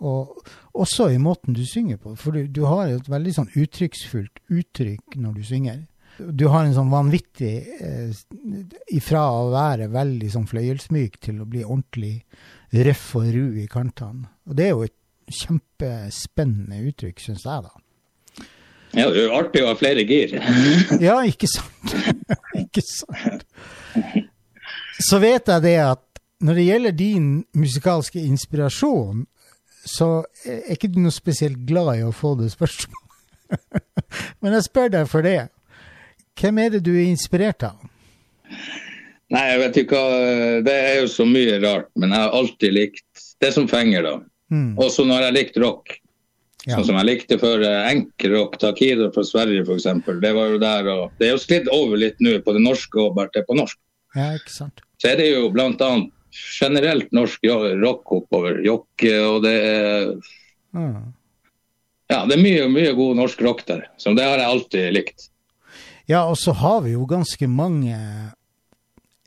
[0.04, 2.16] Og også i måten du synger på.
[2.20, 5.80] For du, du har et veldig sånn uttrykksfullt uttrykk når du synger.
[6.18, 8.18] Du har en sånn vanvittig eh,
[8.94, 12.16] Ifra å være veldig sånn fløyelsmyk til å bli ordentlig
[12.86, 14.30] røff og ru i kantene.
[14.50, 14.98] Og det er jo et
[15.34, 17.74] kjempespennende uttrykk, syns jeg, da.
[18.94, 20.36] Ja, det er jo artig å ha flere gir.
[21.08, 21.94] Ja, ikke sant?
[22.64, 23.46] ikke sant?
[25.02, 26.04] Så vet jeg det at
[26.44, 29.26] når det gjelder din musikalske inspirasjon,
[29.84, 33.00] så er ikke du noe spesielt glad i å få det spørsmålet.
[34.42, 35.50] Men jeg spør deg for det.
[36.40, 37.82] Hvem er det du er inspirert av?
[39.34, 42.74] Nei, jeg vet ikke hva Det er jo så mye rart, men jeg har alltid
[42.76, 44.14] likt det som fenger, da.
[44.54, 44.76] Mm.
[44.82, 45.96] Også når jeg likte rock.
[46.64, 46.78] Ja.
[46.78, 49.88] Sånn som jeg likte før eh, enkelrock, Takido fra Sverige f.eks.
[50.24, 53.02] Det var jo der, og det er jo sklidd over litt nå på det norske
[53.04, 53.80] og bare til på norsk.
[54.16, 54.84] ja, ikke sant?
[55.02, 55.90] Så er det jo bl.a.
[56.32, 57.44] generelt norsk
[57.82, 58.62] rock oppover.
[58.64, 60.16] Jokke, og det er
[60.74, 61.14] Mm.
[62.10, 63.84] Ja, det er mye, mye god norsk rock der.
[63.98, 65.28] Så det har jeg alltid likt.
[66.10, 67.96] Ja, og så har vi jo ganske mange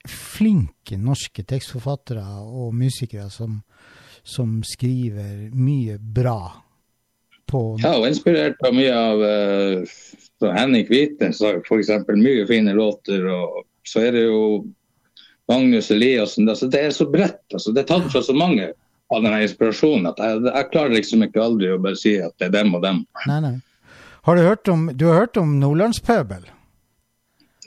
[0.07, 3.61] flinke norske tekstforfattere og musikere som,
[4.23, 6.66] som skriver mye bra
[7.51, 9.97] på Ja, og inspirert av mye av uh,
[10.39, 11.93] så Henning Kvitnes har f.eks.
[12.09, 13.25] mye fine låter.
[13.27, 14.41] Og så er det jo
[15.49, 16.49] Magnus Eliassen.
[16.49, 17.45] Altså, det er så bredt.
[17.53, 18.73] Altså, det er tatt fra så mange
[19.15, 22.49] av denne inspirasjonen at jeg, jeg klarer liksom ikke aldri å bare si at det
[22.49, 23.05] er dem og dem.
[23.31, 23.55] Nei, nei.
[24.27, 26.49] Har du hørt om, du har hørt om Nordlandspøbel?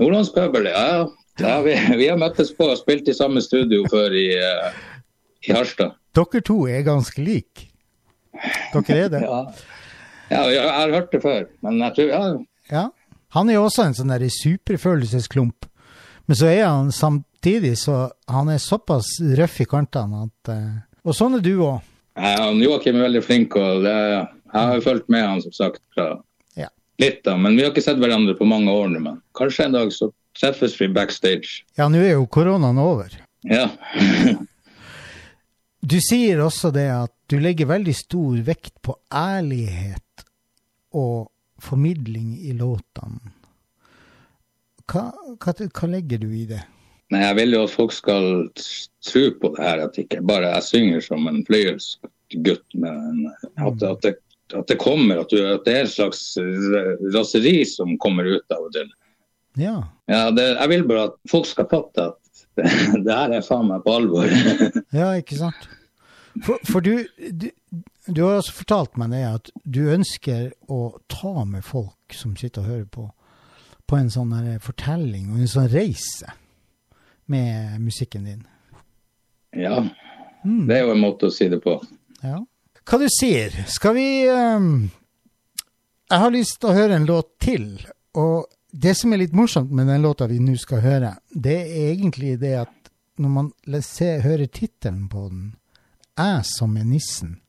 [0.02, 1.08] Nordlandspøbel, ja.
[1.40, 5.08] Ja, vi, vi har møttes på og spilt i samme studio før i, uh,
[5.48, 5.96] i Harstad.
[6.18, 7.69] Dere to er ganske like.
[8.74, 9.22] Dere er det?
[9.24, 9.40] Ja.
[10.30, 12.22] ja, jeg har hørt det før, men jeg tror ja.
[12.72, 12.86] ja.
[13.36, 15.68] Han er jo også en sånn der superfølelsesklump.
[16.30, 21.16] Men så er han samtidig så Han er såpass røff i kantene at uh, Og
[21.18, 21.80] sånn er du òg.
[22.20, 25.82] Ja, Joakim er veldig flink, og det, jeg har jo fulgt med han som sagt
[25.98, 26.68] Ja.
[27.00, 27.38] litt, da.
[27.38, 29.00] Men vi har ikke sett hverandre på mange år nå.
[29.06, 31.64] Men kanskje en dag så treffes vi backstage.
[31.80, 33.14] Ja, nå er jo koronaen over.
[33.48, 33.70] Ja.
[35.80, 40.26] Du sier også det at du legger veldig stor vekt på ærlighet
[40.98, 41.30] og
[41.64, 43.36] formidling i låtene.
[44.90, 45.06] Hva,
[45.38, 46.62] hva, hva legger du i det?
[47.14, 48.26] Nei, jeg vil jo at folk skal
[49.06, 54.02] tro på det her, at ikke bare jeg synger som en fløyelsgutt, men at, at,
[54.04, 54.14] det,
[54.54, 56.24] at det kommer, at, du, at, det er en slags
[57.16, 58.92] raseri som kommer ut av til.
[59.60, 59.78] Ja.
[60.10, 62.20] ja det, jeg vil bare at folk skal fatte at
[62.60, 62.72] det,
[63.06, 64.34] det her er faen meg på alvor.
[65.00, 65.70] ja, ikke sant.
[66.46, 67.50] For, for du, du,
[68.06, 72.64] du, har også fortalt meg det at du ønsker å ta med folk som sitter
[72.64, 73.08] og hører på,
[73.90, 76.38] på en sånn fortelling og en sånn reise
[77.30, 78.46] med musikken din.
[79.58, 79.82] Ja,
[80.44, 81.76] det er jo en måte å si det på.
[82.22, 82.40] Ja.
[82.90, 83.54] Hva du sier?
[83.70, 84.90] Skal vi um,
[86.10, 87.68] Jeg har lyst til å høre en låt til.
[88.18, 91.92] Og det som er litt morsomt med den låta vi nå skal høre, det er
[91.94, 92.76] egentlig det at
[93.20, 93.52] når man
[93.84, 95.56] ser, hører tittelen på den,
[96.18, 97.40] 'Jeg som er nissen',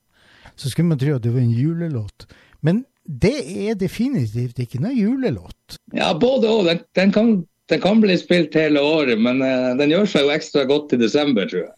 [0.56, 2.26] så skulle man tro at det var en julelåt.
[2.62, 5.78] Men det er definitivt ikke noe julelåt.
[5.94, 6.64] Ja, både og.
[6.64, 10.35] Den, den, kan, den, kan, bli spilt hele året, men uh, den gjør seg jo
[10.35, 11.74] ekstra godt i desember, tror jeg.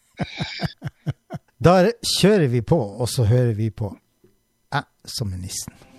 [1.66, 1.78] da
[2.18, 3.94] kjører vi på, og så hører vi på
[4.72, 5.91] 'Jeg som er nissen'.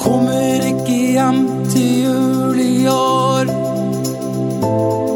[0.00, 3.50] Kommer ikke hjem til jul i år.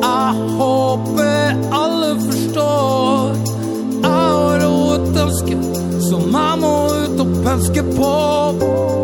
[0.04, 3.36] Jeg håper alle forstår.
[4.02, 5.56] Jeg har et ønske
[6.08, 9.03] som jeg må ut og pønske på.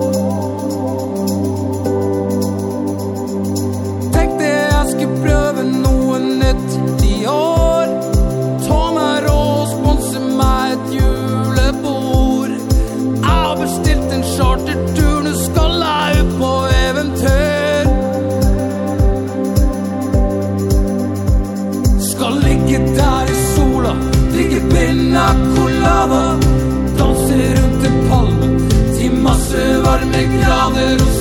[30.20, 31.19] signale rosso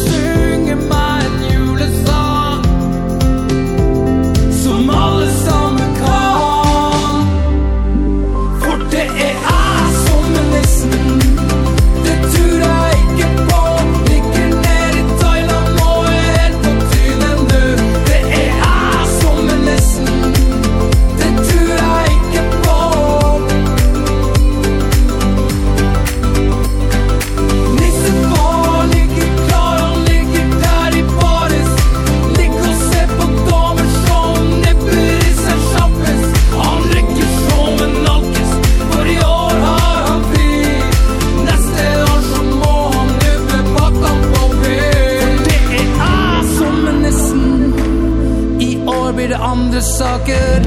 [49.30, 50.62] blir andre saker.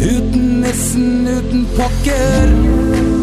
[0.00, 3.15] Uten nissen, uten pakker.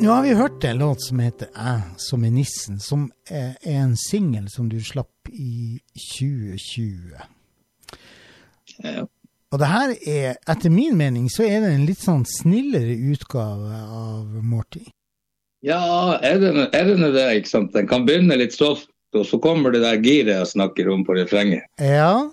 [0.00, 3.96] Nå har vi hørt en låt som heter 'Æ som er nissen', som er, en
[3.96, 7.20] singel som du slapp i 2020.
[8.84, 9.04] Ja.
[9.50, 13.76] Og det her er, etter min mening, så er det en litt sånn snillere utgave
[13.76, 14.86] av Morty.
[15.62, 17.72] Ja, er det er det nå det, ikke sant.
[17.72, 21.18] Den kan begynne litt soft, og så kommer det der giret jeg snakker om på
[21.18, 21.66] refrenget.
[21.76, 22.30] Ja,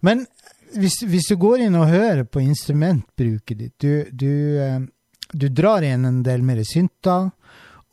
[0.00, 0.26] men
[0.78, 4.32] hvis, hvis du går inn og hører på instrumentbruket ditt, du, du,
[4.64, 4.80] eh,
[5.32, 7.30] du drar inn en del mer synter,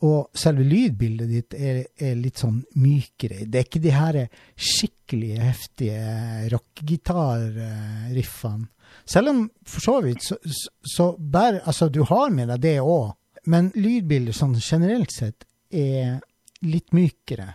[0.00, 3.44] og selve lydbildet ditt er, er litt sånn mykere.
[3.44, 8.68] Det er ikke de her skikkelig heftige rockegitarriffene.
[9.04, 10.36] Selv om for så vidt så,
[10.82, 13.12] så, bærer Altså, du har med deg det òg,
[13.52, 16.20] men lydbildet sånn generelt sett er
[16.66, 17.54] litt mykere.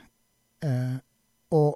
[0.64, 0.96] Eh,
[1.58, 1.76] og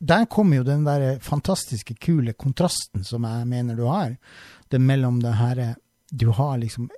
[0.00, 4.16] der kommer jo den der fantastiske, kule kontrasten som jeg mener du har.
[4.68, 5.74] Det mellom det her
[6.10, 6.90] Du har liksom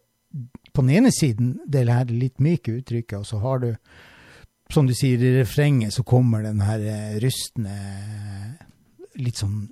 [0.73, 3.71] På den ene siden det her litt myke uttrykket, og så har du,
[4.73, 6.81] som du sier, i refrenget så kommer den her
[7.21, 7.77] rystende,
[9.21, 9.67] litt sånn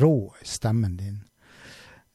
[0.00, 1.20] rå stemmen din.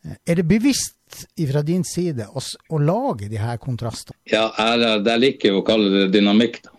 [0.04, 4.18] Eh, Er det bevisst fra din side å, å lage de her kontrastene?
[4.28, 6.60] Ja, jeg, jeg liker å kalle det dynamikk.
[6.66, 6.74] da.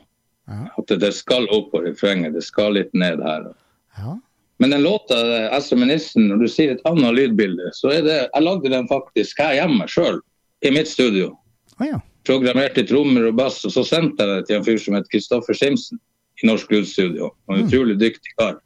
[0.47, 0.61] Ja.
[0.79, 3.49] At det, skal opp på refrenget, det skal litt ned her.
[3.97, 4.19] Ja.
[4.63, 5.17] Men den låta,
[5.59, 9.57] SMS-en, når du sier et annet lydbilde, så er det Jeg lagde den faktisk her
[9.59, 10.21] hjemme sjøl,
[10.65, 11.35] i mitt studio.
[11.79, 12.01] Oh, ja.
[12.27, 15.57] Programmerte trommer og bass, og så sendte jeg det til en fyr som het Kristoffer
[15.57, 16.01] Simsen
[16.43, 17.31] i Norsk Lydstudio.
[17.51, 18.59] En utrolig dyktig kar.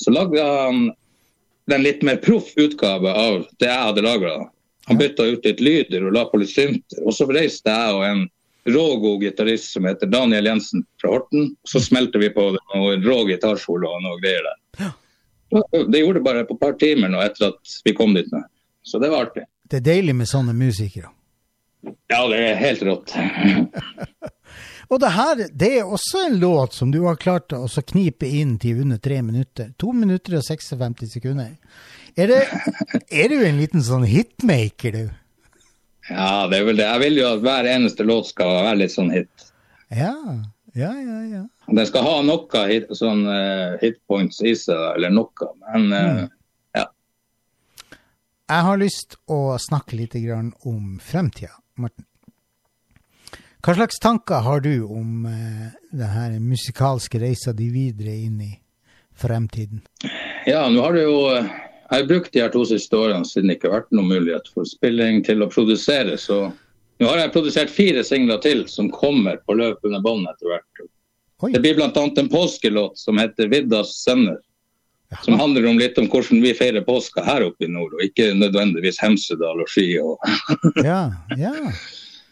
[0.00, 0.88] Så lagde han
[1.70, 4.36] den litt mer proff utgave av det jeg hadde lagra.
[4.88, 7.02] Han bytta ut litt lyder og la på litt synter.
[7.04, 8.24] Og så reiste jeg og en
[8.70, 11.52] rågod gitarist som heter Daniel Jensen fra Horten.
[11.68, 14.90] Så smelte vi på det noe rå gitarsolo og noe greier der.
[15.90, 18.46] Det gjorde det bare på et par timer nå etter at vi kom dit Med.
[18.82, 19.44] Så det var artig.
[19.70, 21.12] Det er deilig med sånne musikere.
[22.10, 23.14] Ja, det er helt rått.
[24.90, 28.56] Og det her, det er også en låt som du har klart å knipe inn
[28.58, 29.68] til under tre minutter.
[29.78, 31.52] To minutter og 56 sekunder.
[32.18, 32.40] Er, det,
[33.06, 35.12] er du en liten sånn hitmaker, du?
[36.10, 36.88] Ja, det er vel det.
[36.88, 39.46] Jeg vil jo at hver eneste låt skal være litt sånn hit.
[39.94, 40.16] Ja,
[40.74, 41.20] ja, ja.
[41.36, 41.44] ja.
[41.70, 45.52] Den skal ha noe hit, sånn uh, hitpoints i seg, eller noe.
[45.68, 46.28] Men uh, ja.
[48.50, 52.02] Jeg har lyst å snakke litt grann om fremtida, Morten.
[53.62, 58.50] Hva slags tanker har du om eh, denne musikalske reisa di videre inn i
[59.14, 59.84] fremtiden?
[60.48, 61.46] ja, nå har det jo eh,
[61.90, 64.50] Jeg har brukt de her to siste årene siden det ikke har vært noen mulighet
[64.50, 69.38] for spilling til å produsere, så nå har jeg produsert fire singler til som kommer
[69.46, 70.86] på løpende bånd etter hvert.
[71.46, 71.52] Oi.
[71.54, 71.90] Det blir bl.a.
[71.94, 74.42] en påskelåt som heter 'Viddas sønner'.
[75.24, 78.28] Som handler om litt om hvordan vi feirer påska her oppe i nord, og ikke
[78.38, 79.88] nødvendigvis Hemsedal og Ski.
[79.98, 80.20] Og...
[80.86, 81.00] Ja,
[81.38, 81.54] ja.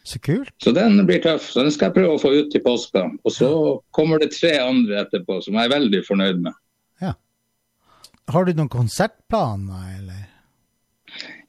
[0.09, 0.55] Så kult.
[0.63, 1.51] Så den blir tøff.
[1.53, 3.03] Så den skal jeg prøve å få ut til påska.
[3.27, 3.49] Og så
[3.93, 6.55] kommer det tre andre etterpå som jeg er veldig fornøyd med.
[7.05, 7.11] Ja.
[8.33, 10.23] Har du noen konsertplaner, eller?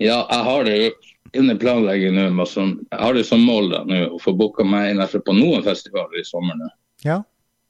[0.01, 0.91] Ja, jeg har det jo
[1.39, 2.45] under planlegging nå.
[2.49, 5.63] sånn- Jeg har det som mål da nå å få booka meg inn på noen
[5.63, 6.67] festivaler i sommer nå.
[7.05, 7.21] Ja.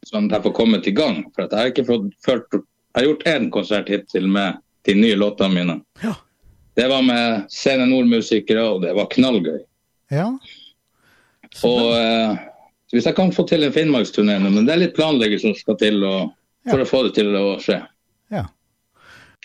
[0.08, 1.26] Sånn at jeg får kommet i gang.
[1.36, 2.50] For jeg har ikke fått ført
[2.96, 5.76] Jeg har gjort én konsert hittil med de nye låtene mine.
[6.04, 6.16] Ja.
[6.80, 9.60] Det var med Scene Nord-musikere, og det var knallgøy.
[10.14, 10.30] Ja.
[11.66, 12.38] Og eh,
[12.94, 15.78] hvis jeg kan få til en Finnmarksturné nå, men det er litt planlegging som skal
[15.82, 16.32] til og,
[16.70, 16.86] for Ja.
[16.86, 17.80] å få det til å skje.
[18.34, 18.46] Ja.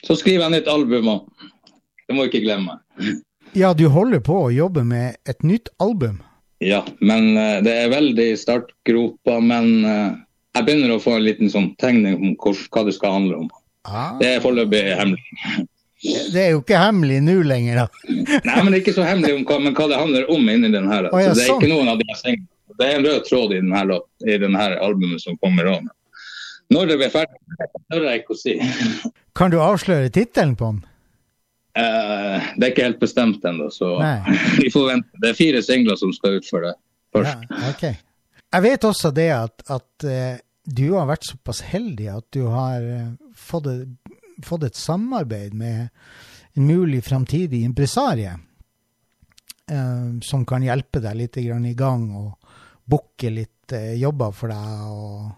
[0.05, 1.49] Så skriver jeg nytt album òg.
[2.09, 2.79] Det må jeg ikke glemme.
[3.57, 6.21] ja, du holder på å jobbe med et nytt album.
[6.61, 9.39] Ja, men eh, det er veldig startgropa.
[9.41, 10.13] Men eh,
[10.55, 13.49] jeg begynner å få en liten sånn tegning om hvor, hva det skal handle om.
[13.85, 15.67] Ah, Det er foreløpig hemmelig.
[16.33, 17.87] det er jo ikke hemmelig nå lenger, da.
[18.49, 20.71] Nei, men det er ikke så hemmelig om hva, men hva det handler om inni
[20.73, 21.11] den her.
[21.13, 21.61] Oh, ja, det er sånn.
[21.63, 22.49] ikke noen av de sengene.
[22.79, 25.85] Det er en rød tråd i denne, låt- i denne albumet som kommer òg.
[26.75, 27.39] Når det blir ferdig,
[27.93, 28.55] tør jeg ikke å si.
[29.39, 30.81] Kan du avsløre tittelen på den?
[31.75, 33.93] Uh, det er ikke helt bestemt ennå, så
[34.63, 35.21] vi får vente.
[35.23, 36.73] Det er fire singler som skal ut for det
[37.15, 37.47] først.
[37.51, 37.85] Ja, ok.
[38.55, 42.85] Jeg vet også det at, at eh, du har vært såpass heldig at du har
[42.87, 43.67] eh, fått,
[44.47, 45.89] fått et samarbeid med
[46.55, 48.37] en mulig framtidig impresarie
[49.71, 52.55] eh, som kan hjelpe deg litt i gang og
[52.87, 54.87] booke litt eh, jobber for deg.
[54.87, 55.33] Og...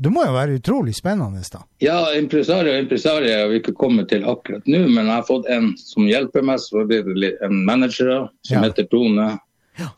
[0.00, 1.62] Det må jo være utrolig spennende, da.
[1.80, 5.48] Ja, impresario og impresarie har vi ikke kommet til akkurat nå, men jeg har fått
[5.52, 6.60] en som hjelper meg.
[6.60, 8.68] Så blir det en manager som Ja.
[8.68, 9.32] heter Tone,
[9.80, 9.90] Ja.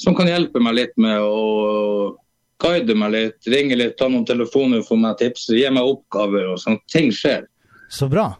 [0.00, 2.16] Som kan hjelpe meg litt med å
[2.62, 6.60] guide meg litt, ringe litt, ta noen telefoner, få meg tips, gi meg oppgaver og
[6.60, 6.78] sånn.
[6.92, 7.44] Ting skjer.
[7.92, 8.30] Så bra.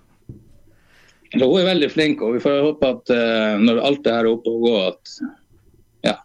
[1.37, 4.25] Så hun er veldig flink, og vi får håpe at uh, når alt det her
[4.25, 6.17] er oppe og går, at ja,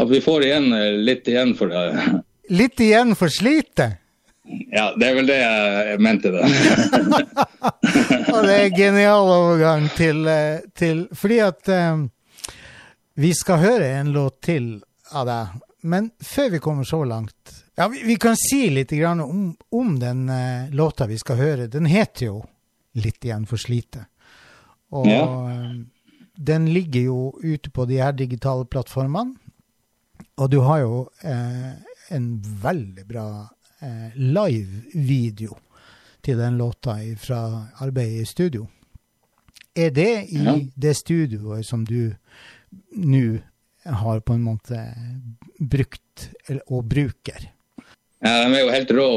[0.00, 1.84] at vi får igjen eh, litt igjen for det.
[2.58, 3.98] Litt igjen for slitet.
[4.72, 6.46] Ja, det er vel det jeg mente da.
[8.32, 12.06] Og det er genial overgang til, eh, til Fordi at eh,
[13.18, 14.68] vi skal høre en låt til
[15.12, 15.60] av deg.
[15.82, 19.98] men før vi kommer så langt Ja, vi, vi kan si litt grann om, om
[19.98, 21.66] den eh, låta vi skal høre.
[21.70, 22.44] Den heter jo
[22.98, 24.06] 'Litt igjen for slite'.
[24.90, 25.50] Og Ja.
[25.50, 25.74] eh,
[26.34, 29.36] den ligger jo ute på de her digitale plattformene.
[30.38, 31.72] Og du har jo eh,
[32.10, 33.48] en veldig bra
[33.82, 35.56] eh, live-video
[36.22, 38.66] til den låta fra arbeidet i studio.
[39.76, 40.58] Er det i Ja.
[40.76, 42.16] det studioet som du
[42.92, 43.38] nå
[43.88, 44.82] har på en måte
[45.58, 46.28] brukt,
[46.66, 47.48] og bruker?
[48.18, 49.10] Ja, de er jo helt rå.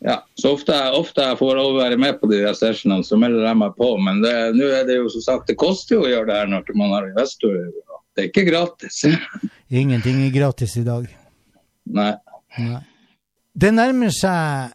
[0.00, 3.44] Ja, så ofte, ofte jeg får å være med på de der sessionene, så melder
[3.44, 3.92] jeg meg på.
[4.00, 6.72] Men nå er det jo som sagt, det koster jo å gjøre det her når
[6.80, 7.68] man har investorer.
[8.16, 9.02] Det er ikke gratis.
[9.82, 11.06] Ingenting er gratis i dag.
[11.94, 12.12] Nei.
[12.58, 12.82] Nei.
[13.60, 14.72] Det nærmer seg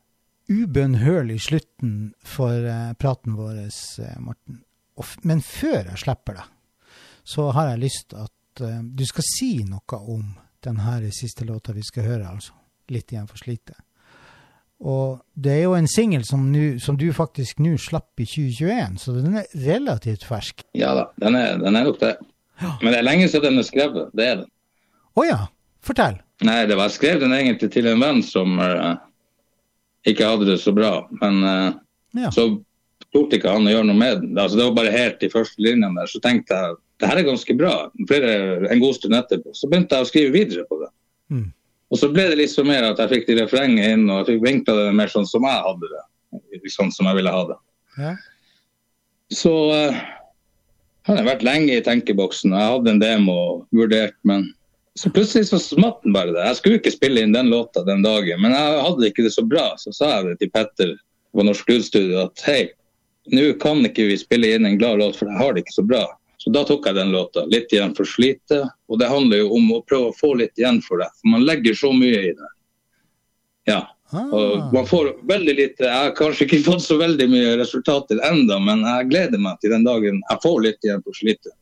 [0.52, 4.62] ubønnhørlig slutten for eh, praten vår, eh, Morten.
[5.28, 6.52] Men før jeg slipper deg,
[7.26, 10.28] så har jeg lyst til at uh, du skal si noe om
[10.66, 12.54] den her siste låta vi skal høre, altså.
[12.94, 13.74] Litt igjen for slite.
[14.86, 16.44] Og det er jo en singel som,
[16.84, 20.66] som du faktisk nå slapp i 2021, så den er relativt fersk.
[20.78, 22.12] Ja da, den er, den er nok det.
[22.84, 24.12] Men det er lenge siden den er skrevet.
[24.16, 24.50] Det er den.
[25.16, 25.40] Å ja,
[25.86, 26.20] fortell.
[26.46, 28.98] Nei, det var, jeg skrev den egentlig til en venn som uh,
[30.08, 30.94] ikke hadde det så bra.
[31.24, 31.72] Men uh,
[32.16, 32.30] Ja.
[32.36, 32.50] så
[33.16, 34.36] torde ikke han å gjøre noe med den.
[34.38, 36.12] Altså, det var bare helt i første linjen der.
[36.12, 37.74] Så tenkte jeg det her er ganske bra.
[38.10, 38.34] Flere,
[38.74, 39.54] en god stund etterpå.
[39.54, 40.90] Så begynte jeg å skrive videre på det.
[41.30, 41.46] Mm.
[41.94, 44.48] Og så ble det liksom mer at jeg fikk de refrengene inn, og jeg fikk
[44.48, 46.04] vinkla det mer sånn som jeg hadde det.
[46.74, 47.58] Sånn som jeg ville ha det.
[48.02, 48.16] Ja.
[49.34, 50.00] Så uh,
[51.06, 52.58] har vært lenge i tenkeboksen.
[52.58, 54.50] Jeg hadde en demo og vurdert, men
[54.98, 56.42] så plutselig så smatt den bare det.
[56.50, 59.46] Jeg skulle ikke spille inn den låta den dagen, men jeg hadde ikke det så
[59.46, 59.70] bra.
[59.78, 60.98] Så sa jeg det til Petter
[61.36, 62.62] på Norsk Lydstudio at hei,
[63.30, 65.86] nå kan ikke vi spille inn en glad låt, for jeg har det ikke så
[65.86, 66.06] bra.
[66.46, 67.42] Så da tok jeg den låta.
[67.50, 68.60] Litt igjen for slite.
[68.86, 71.08] Og det handler jo om å prøve å få litt igjen for det.
[71.18, 72.50] For man legger så mye i det.
[73.72, 73.80] Ja.
[74.14, 74.70] Og Ah.
[74.72, 78.84] man får veldig lite Jeg har kanskje ikke fått så veldig mye resultater enda, men
[78.86, 81.56] jeg gleder meg til den dagen jeg får litt igjen for slitet.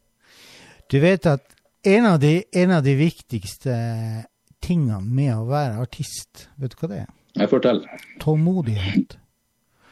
[0.91, 1.41] Du vet at
[1.87, 3.71] en av, de, en av de viktigste
[4.63, 7.09] tingene med å være artist, vet du hva det er?
[7.39, 8.03] Jeg forteller.
[8.19, 9.15] Tålmodighet.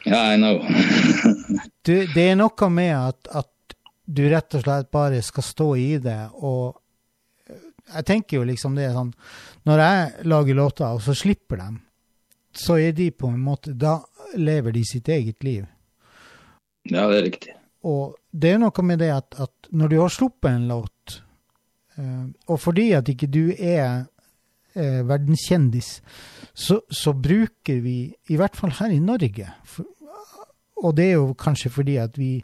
[0.04, 0.60] Ja, I know.
[1.82, 3.48] Du, det er noe med at, at
[4.04, 6.78] du rett og slett bare skal stå i det, og
[7.92, 9.10] jeg tenker jo liksom det er sånn
[9.68, 11.80] Når jeg lager låter, og så slipper dem,
[12.52, 13.98] så er de på en måte Da
[14.38, 15.66] lever de sitt eget liv.
[16.88, 17.56] Ja, det er riktig.
[17.84, 21.18] Og det er noe med det at, at når du har sluppet en låt,
[21.98, 24.06] eh, og fordi at ikke du er
[24.72, 25.90] eh, verdenskjendis,
[26.54, 27.96] så, så bruker vi,
[28.30, 29.88] i hvert fall her i Norge for,
[30.82, 32.40] Og det er jo kanskje fordi at vi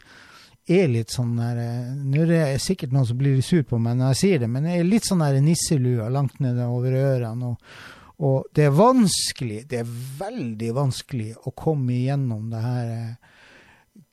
[0.69, 3.97] er litt sånn der eh, Nå er det sikkert noen som blir sur på meg
[3.99, 7.53] når jeg sier det, men jeg er litt sånn der nisselua langt nede over ørene.
[7.53, 13.29] og og det er vanskelig, det er veldig vanskelig å komme igjennom det her eh,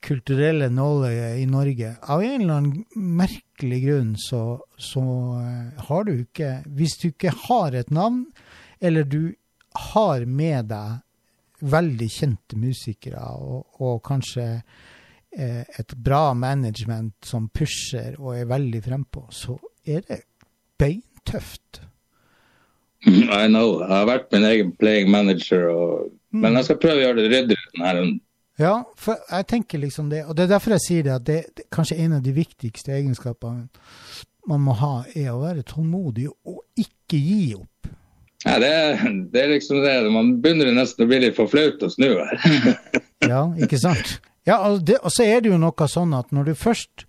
[0.06, 1.96] kulturelle nåløyet i Norge.
[2.06, 4.42] Av en eller annen merkelig grunn så,
[4.78, 5.02] så
[5.40, 8.28] eh, har du ikke Hvis du ikke har et navn,
[8.78, 9.34] eller du
[9.90, 14.46] har med deg veldig kjente musikere, og, og kanskje
[15.36, 20.22] et bra management som pusher og er veldig frempå, så er det
[20.80, 21.82] beintøft.
[23.06, 23.82] I know.
[23.82, 26.14] Jeg har vært min egen playing manager, og...
[26.32, 28.16] men jeg skal prøve å gjøre det denne runden.
[28.56, 31.40] Ja, for jeg tenker liksom det, og det er derfor jeg sier det, at det,
[31.58, 33.68] det kanskje en av de viktigste egenskapene
[34.48, 37.90] man må ha, er å være tålmodig og ikke gi opp.
[38.46, 38.70] Ja, det,
[39.34, 39.96] det er liksom det.
[40.14, 42.40] Man begynner nesten å bli litt for flaut å snu her.
[43.26, 44.18] Ja, ikke sant?
[44.46, 47.06] Ja, og, det, og så er det jo noe sånn at når du først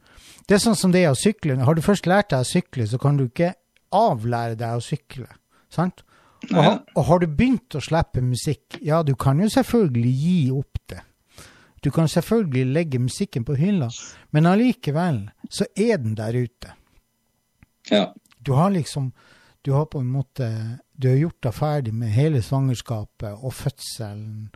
[0.47, 1.57] Det er sånn som det er å sykle.
[1.59, 3.51] Har du først lært deg å sykle, så kan du ikke
[3.91, 5.27] avlære deg å sykle.
[5.67, 6.05] Sant?
[6.53, 10.79] Og, og har du begynt å slippe musikk, ja, du kan jo selvfølgelig gi opp
[10.87, 11.01] det.
[11.83, 13.89] Du kan selvfølgelig legge musikken på hylla,
[14.31, 16.73] men allikevel så er den der ute.
[17.91, 18.13] Ja.
[18.39, 19.11] Du har liksom
[19.65, 24.49] Du har på en måte Du har gjort deg ferdig med hele svangerskapet og fødselen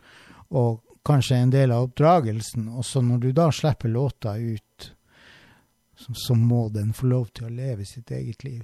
[0.50, 4.88] og kanskje en del av oppdragelsen, og så når du da slipper låta ut,
[5.98, 8.62] så, så må den få lov til å leve sitt eget liv.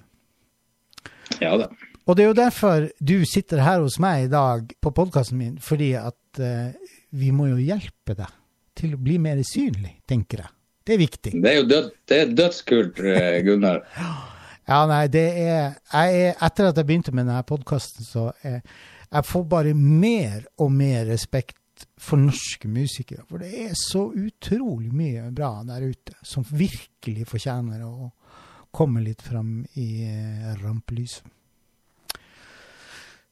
[1.40, 1.68] ja da.
[2.08, 5.58] Og det er jo derfor du sitter her hos meg i dag på podkasten min,
[5.60, 6.72] fordi at eh,
[7.10, 8.32] vi må jo hjelpe deg
[8.78, 10.54] til å bli mer synlig, tenker jeg.
[10.88, 11.34] Det er viktig.
[11.36, 13.84] Det er jo død, det er dødskult, eh, Gunnar.
[14.68, 18.58] Ja, nei, det er, jeg er Etter at jeg begynte med denne podkasten, så er,
[19.08, 21.56] jeg får bare mer og mer respekt
[21.98, 23.24] for norske musikere.
[23.28, 28.12] For det er så utrolig mye bra der ute som virkelig fortjener å
[28.74, 31.26] komme litt fram i eh, rampelyset.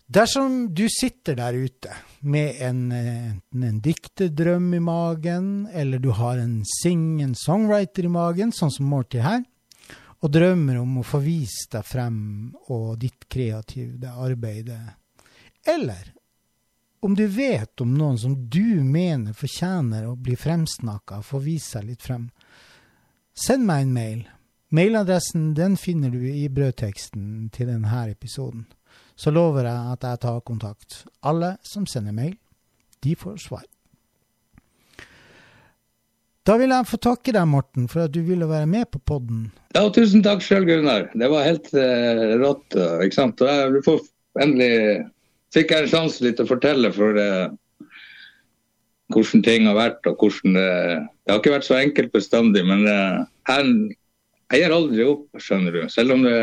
[0.07, 1.91] Dersom du sitter der ute
[2.31, 8.13] med en, enten en dikterdrøm i magen, eller du har en sing, en songwriter i
[8.15, 9.43] magen, sånn som Morty her,
[10.23, 12.21] og drømmer om å få vist deg frem
[12.71, 14.71] og ditt kreative arbeid,
[15.75, 16.16] eller
[17.07, 21.91] om du vet om noen som du mener fortjener å bli fremsnakka, få vise seg
[21.91, 22.29] litt frem,
[23.37, 24.25] send meg en mail.
[24.75, 28.67] Mailadressen den finner du i brødteksten til denne episoden
[29.17, 31.01] så lover jeg at jeg tar kontakt.
[31.25, 32.37] Alle som sender mail,
[33.05, 33.65] de får svar.
[36.47, 39.49] Da vil jeg få takke deg, Morten, for at du ville være med på podden.
[39.75, 41.09] Ja, tusen takk sjøl, Gunnar.
[41.17, 42.77] Det var helt uh, rått.
[42.77, 43.43] ikke sant?
[43.43, 44.05] Du får
[44.45, 45.09] endelig
[45.55, 47.49] fikk jeg en sjanse litt å fortelle for uh,
[49.15, 50.71] hvordan ting har vært, og hvordan det
[51.27, 53.97] Det har ikke vært så enkelt bestandig, men uh, jeg,
[54.53, 55.81] jeg gir aldri opp, skjønner du.
[55.91, 56.37] Selv om det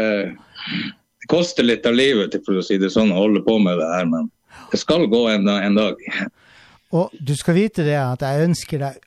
[1.24, 3.86] det koster litt av livet for å si det sånn, å holde på med det
[3.88, 4.26] her, men
[4.74, 6.02] det skal gå en, en dag.
[7.00, 8.98] Og du skal vite det at jeg ønsker deg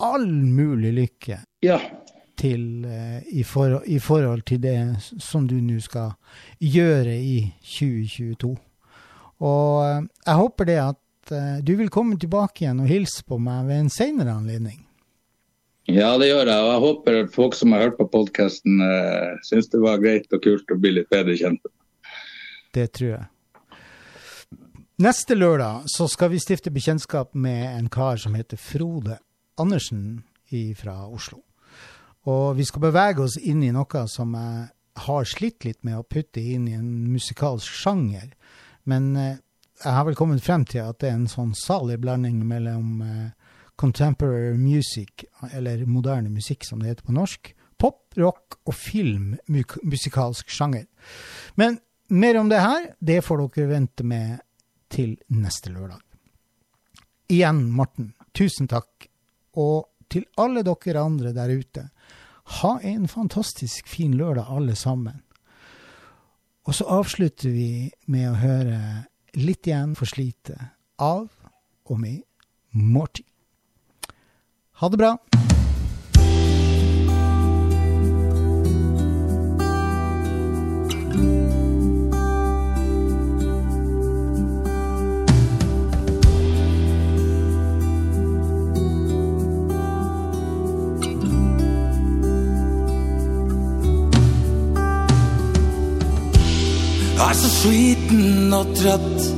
[0.00, 1.36] all mulig lykke
[1.66, 1.76] ja.
[2.40, 4.78] til, uh, i, for, i, forhold til det
[5.20, 6.14] som du nå skal
[6.56, 8.54] gjøre i 2022.
[9.44, 13.38] Og uh, jeg håper det at uh, du vil komme tilbake igjen og hilse på
[13.42, 14.84] meg ved en senere anledning.
[15.88, 16.60] Ja, det gjør jeg.
[16.60, 20.30] Og jeg håper at folk som har hørt på podkasten, uh, syns det var greit
[20.34, 21.68] og kult å bli litt bedre kjent.
[22.76, 23.26] Det tror jeg.
[24.98, 29.20] Neste lørdag så skal vi stifte bekjentskap med en kar som heter Frode
[29.58, 30.24] Andersen
[30.74, 31.42] fra Oslo.
[32.26, 34.66] Og vi skal bevege oss inn i noe som jeg
[35.04, 38.32] har slitt litt med å putte inn i en musikalsk sjanger.
[38.88, 39.36] Men uh,
[39.84, 43.28] jeg har vel kommet frem til at det er en sånn salig blanding mellom uh,
[43.78, 50.50] contemporary music, eller moderne musikk som det heter på norsk, pop, rock og film, musikalsk
[50.50, 50.88] sjanger.
[51.54, 51.78] Men
[52.08, 54.40] mer om det her, det får dere vente med
[54.90, 56.00] til neste lørdag.
[57.30, 59.06] Igjen, Morten, tusen takk.
[59.60, 61.88] Og til alle dere andre der ute,
[62.58, 65.20] ha en fantastisk fin lørdag, alle sammen.
[66.68, 68.78] Og så avslutter vi med å høre
[69.40, 70.52] litt igjen for slite
[71.00, 71.30] av
[71.88, 72.20] og med
[72.76, 73.24] Morty.
[74.82, 75.14] Ha det bra.
[97.26, 99.28] Er så sliten og trøtt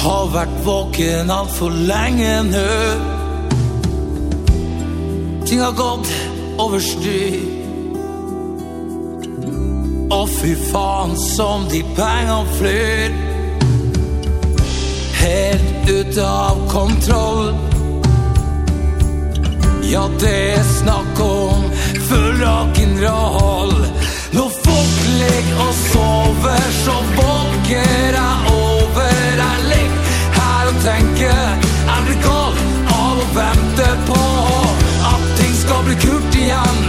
[0.00, 2.68] har vært våken altfor lenge nå.
[5.44, 6.08] Ting har gått
[6.62, 7.36] over styr.
[10.10, 13.18] Å, fy faen, som de pengene flyr.
[15.20, 17.52] Helt ute av kontroll.
[19.90, 21.68] Ja, det er snakk om
[22.08, 23.76] full rock'n'roll.
[25.20, 29.16] Ligger og sover, så våker jeg over.
[29.42, 31.40] Jeg ligger og tenker
[31.90, 32.60] Jeg blir gal
[32.94, 34.20] av å vente på
[35.12, 36.80] at ting skal bli kult igjen.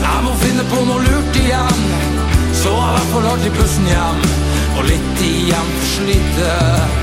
[0.00, 1.84] Jeg må finne på noe lurt igjen.
[2.62, 3.54] Så jeg i hvert fall har til
[3.92, 4.26] hjem,
[4.78, 6.99] og litt igjen for.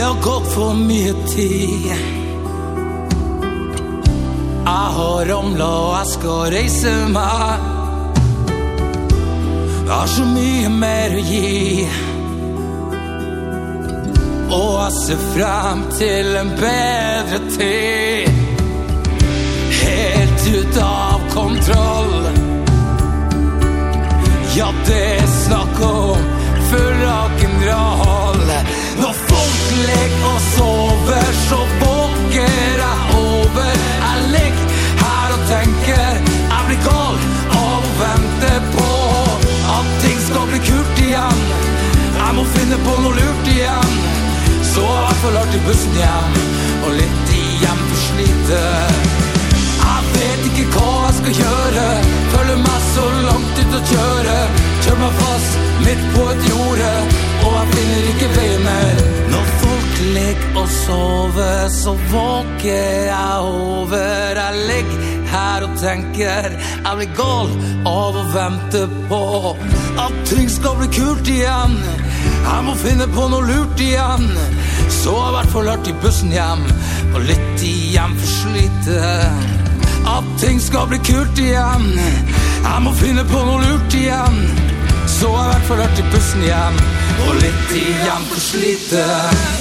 [0.00, 1.90] Det har gått for mye tid.
[4.64, 7.66] Jeg har ramla, og jeg skal reise meg.
[9.74, 11.84] Jeg har så mye mer å gi.
[14.56, 18.40] Og jeg ser frem til en bedre tid.
[19.82, 22.18] Helt ut av kontroll.
[24.56, 26.28] Ja, det er snakk om
[26.72, 28.29] full rock'n'roll.
[29.88, 32.52] Når og sover, så våker
[32.82, 33.72] jeg over.
[34.06, 34.70] Jeg ligger
[35.50, 36.18] tenker
[36.54, 37.16] jeg blir gal
[37.58, 37.94] av å
[38.76, 38.90] på
[39.76, 39.90] at
[40.26, 41.42] skal bli kult igjen.
[42.20, 43.96] Jeg må finne på noe lurt igjen.
[44.70, 45.16] Så jeg
[45.52, 46.36] til bussen hjem,
[46.84, 48.62] og litt igjen for.
[49.80, 51.86] Jeg vet ikke hva jeg skal gjøre,
[52.34, 54.36] føler meg så langt ut å kjøre.
[54.84, 56.92] Kjør meg fast midt på et jorde,
[57.40, 59.04] og jeg finner ikke veien mer.
[59.32, 59.69] Nå folk
[60.00, 64.38] Ligg og sove, så våker jeg over.
[64.40, 67.50] Jeg ligger her og tenker jeg blir gal
[67.86, 69.20] av å vente på
[70.00, 71.76] at ting skal bli kult igjen.
[72.40, 74.26] Jeg må finne på noe lurt igjen.
[74.90, 76.64] Så jeg i hvert fall hørt i bussen hjem,
[77.14, 79.14] og litt igjen for slite.
[80.16, 81.88] At ting skal bli kult igjen.
[82.64, 84.44] Jeg må finne på noe lurt igjen.
[85.06, 86.84] Så jeg i hvert fall hørt i bussen hjem,
[87.26, 89.59] og litt igjen for slite.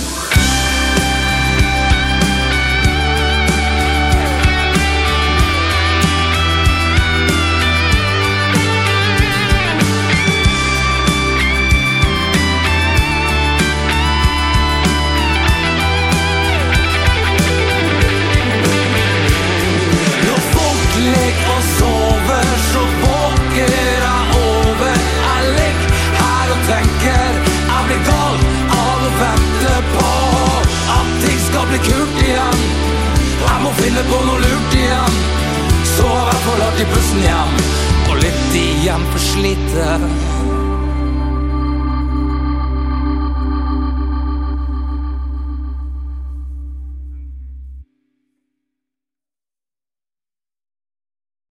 [31.80, 32.60] bli kult igjen.
[33.40, 35.22] Jeg må finne på noe lurt igjen.
[35.96, 37.56] Så i hvert fall alt i bussen hjem.
[38.10, 40.29] Og litt igjen for slitet.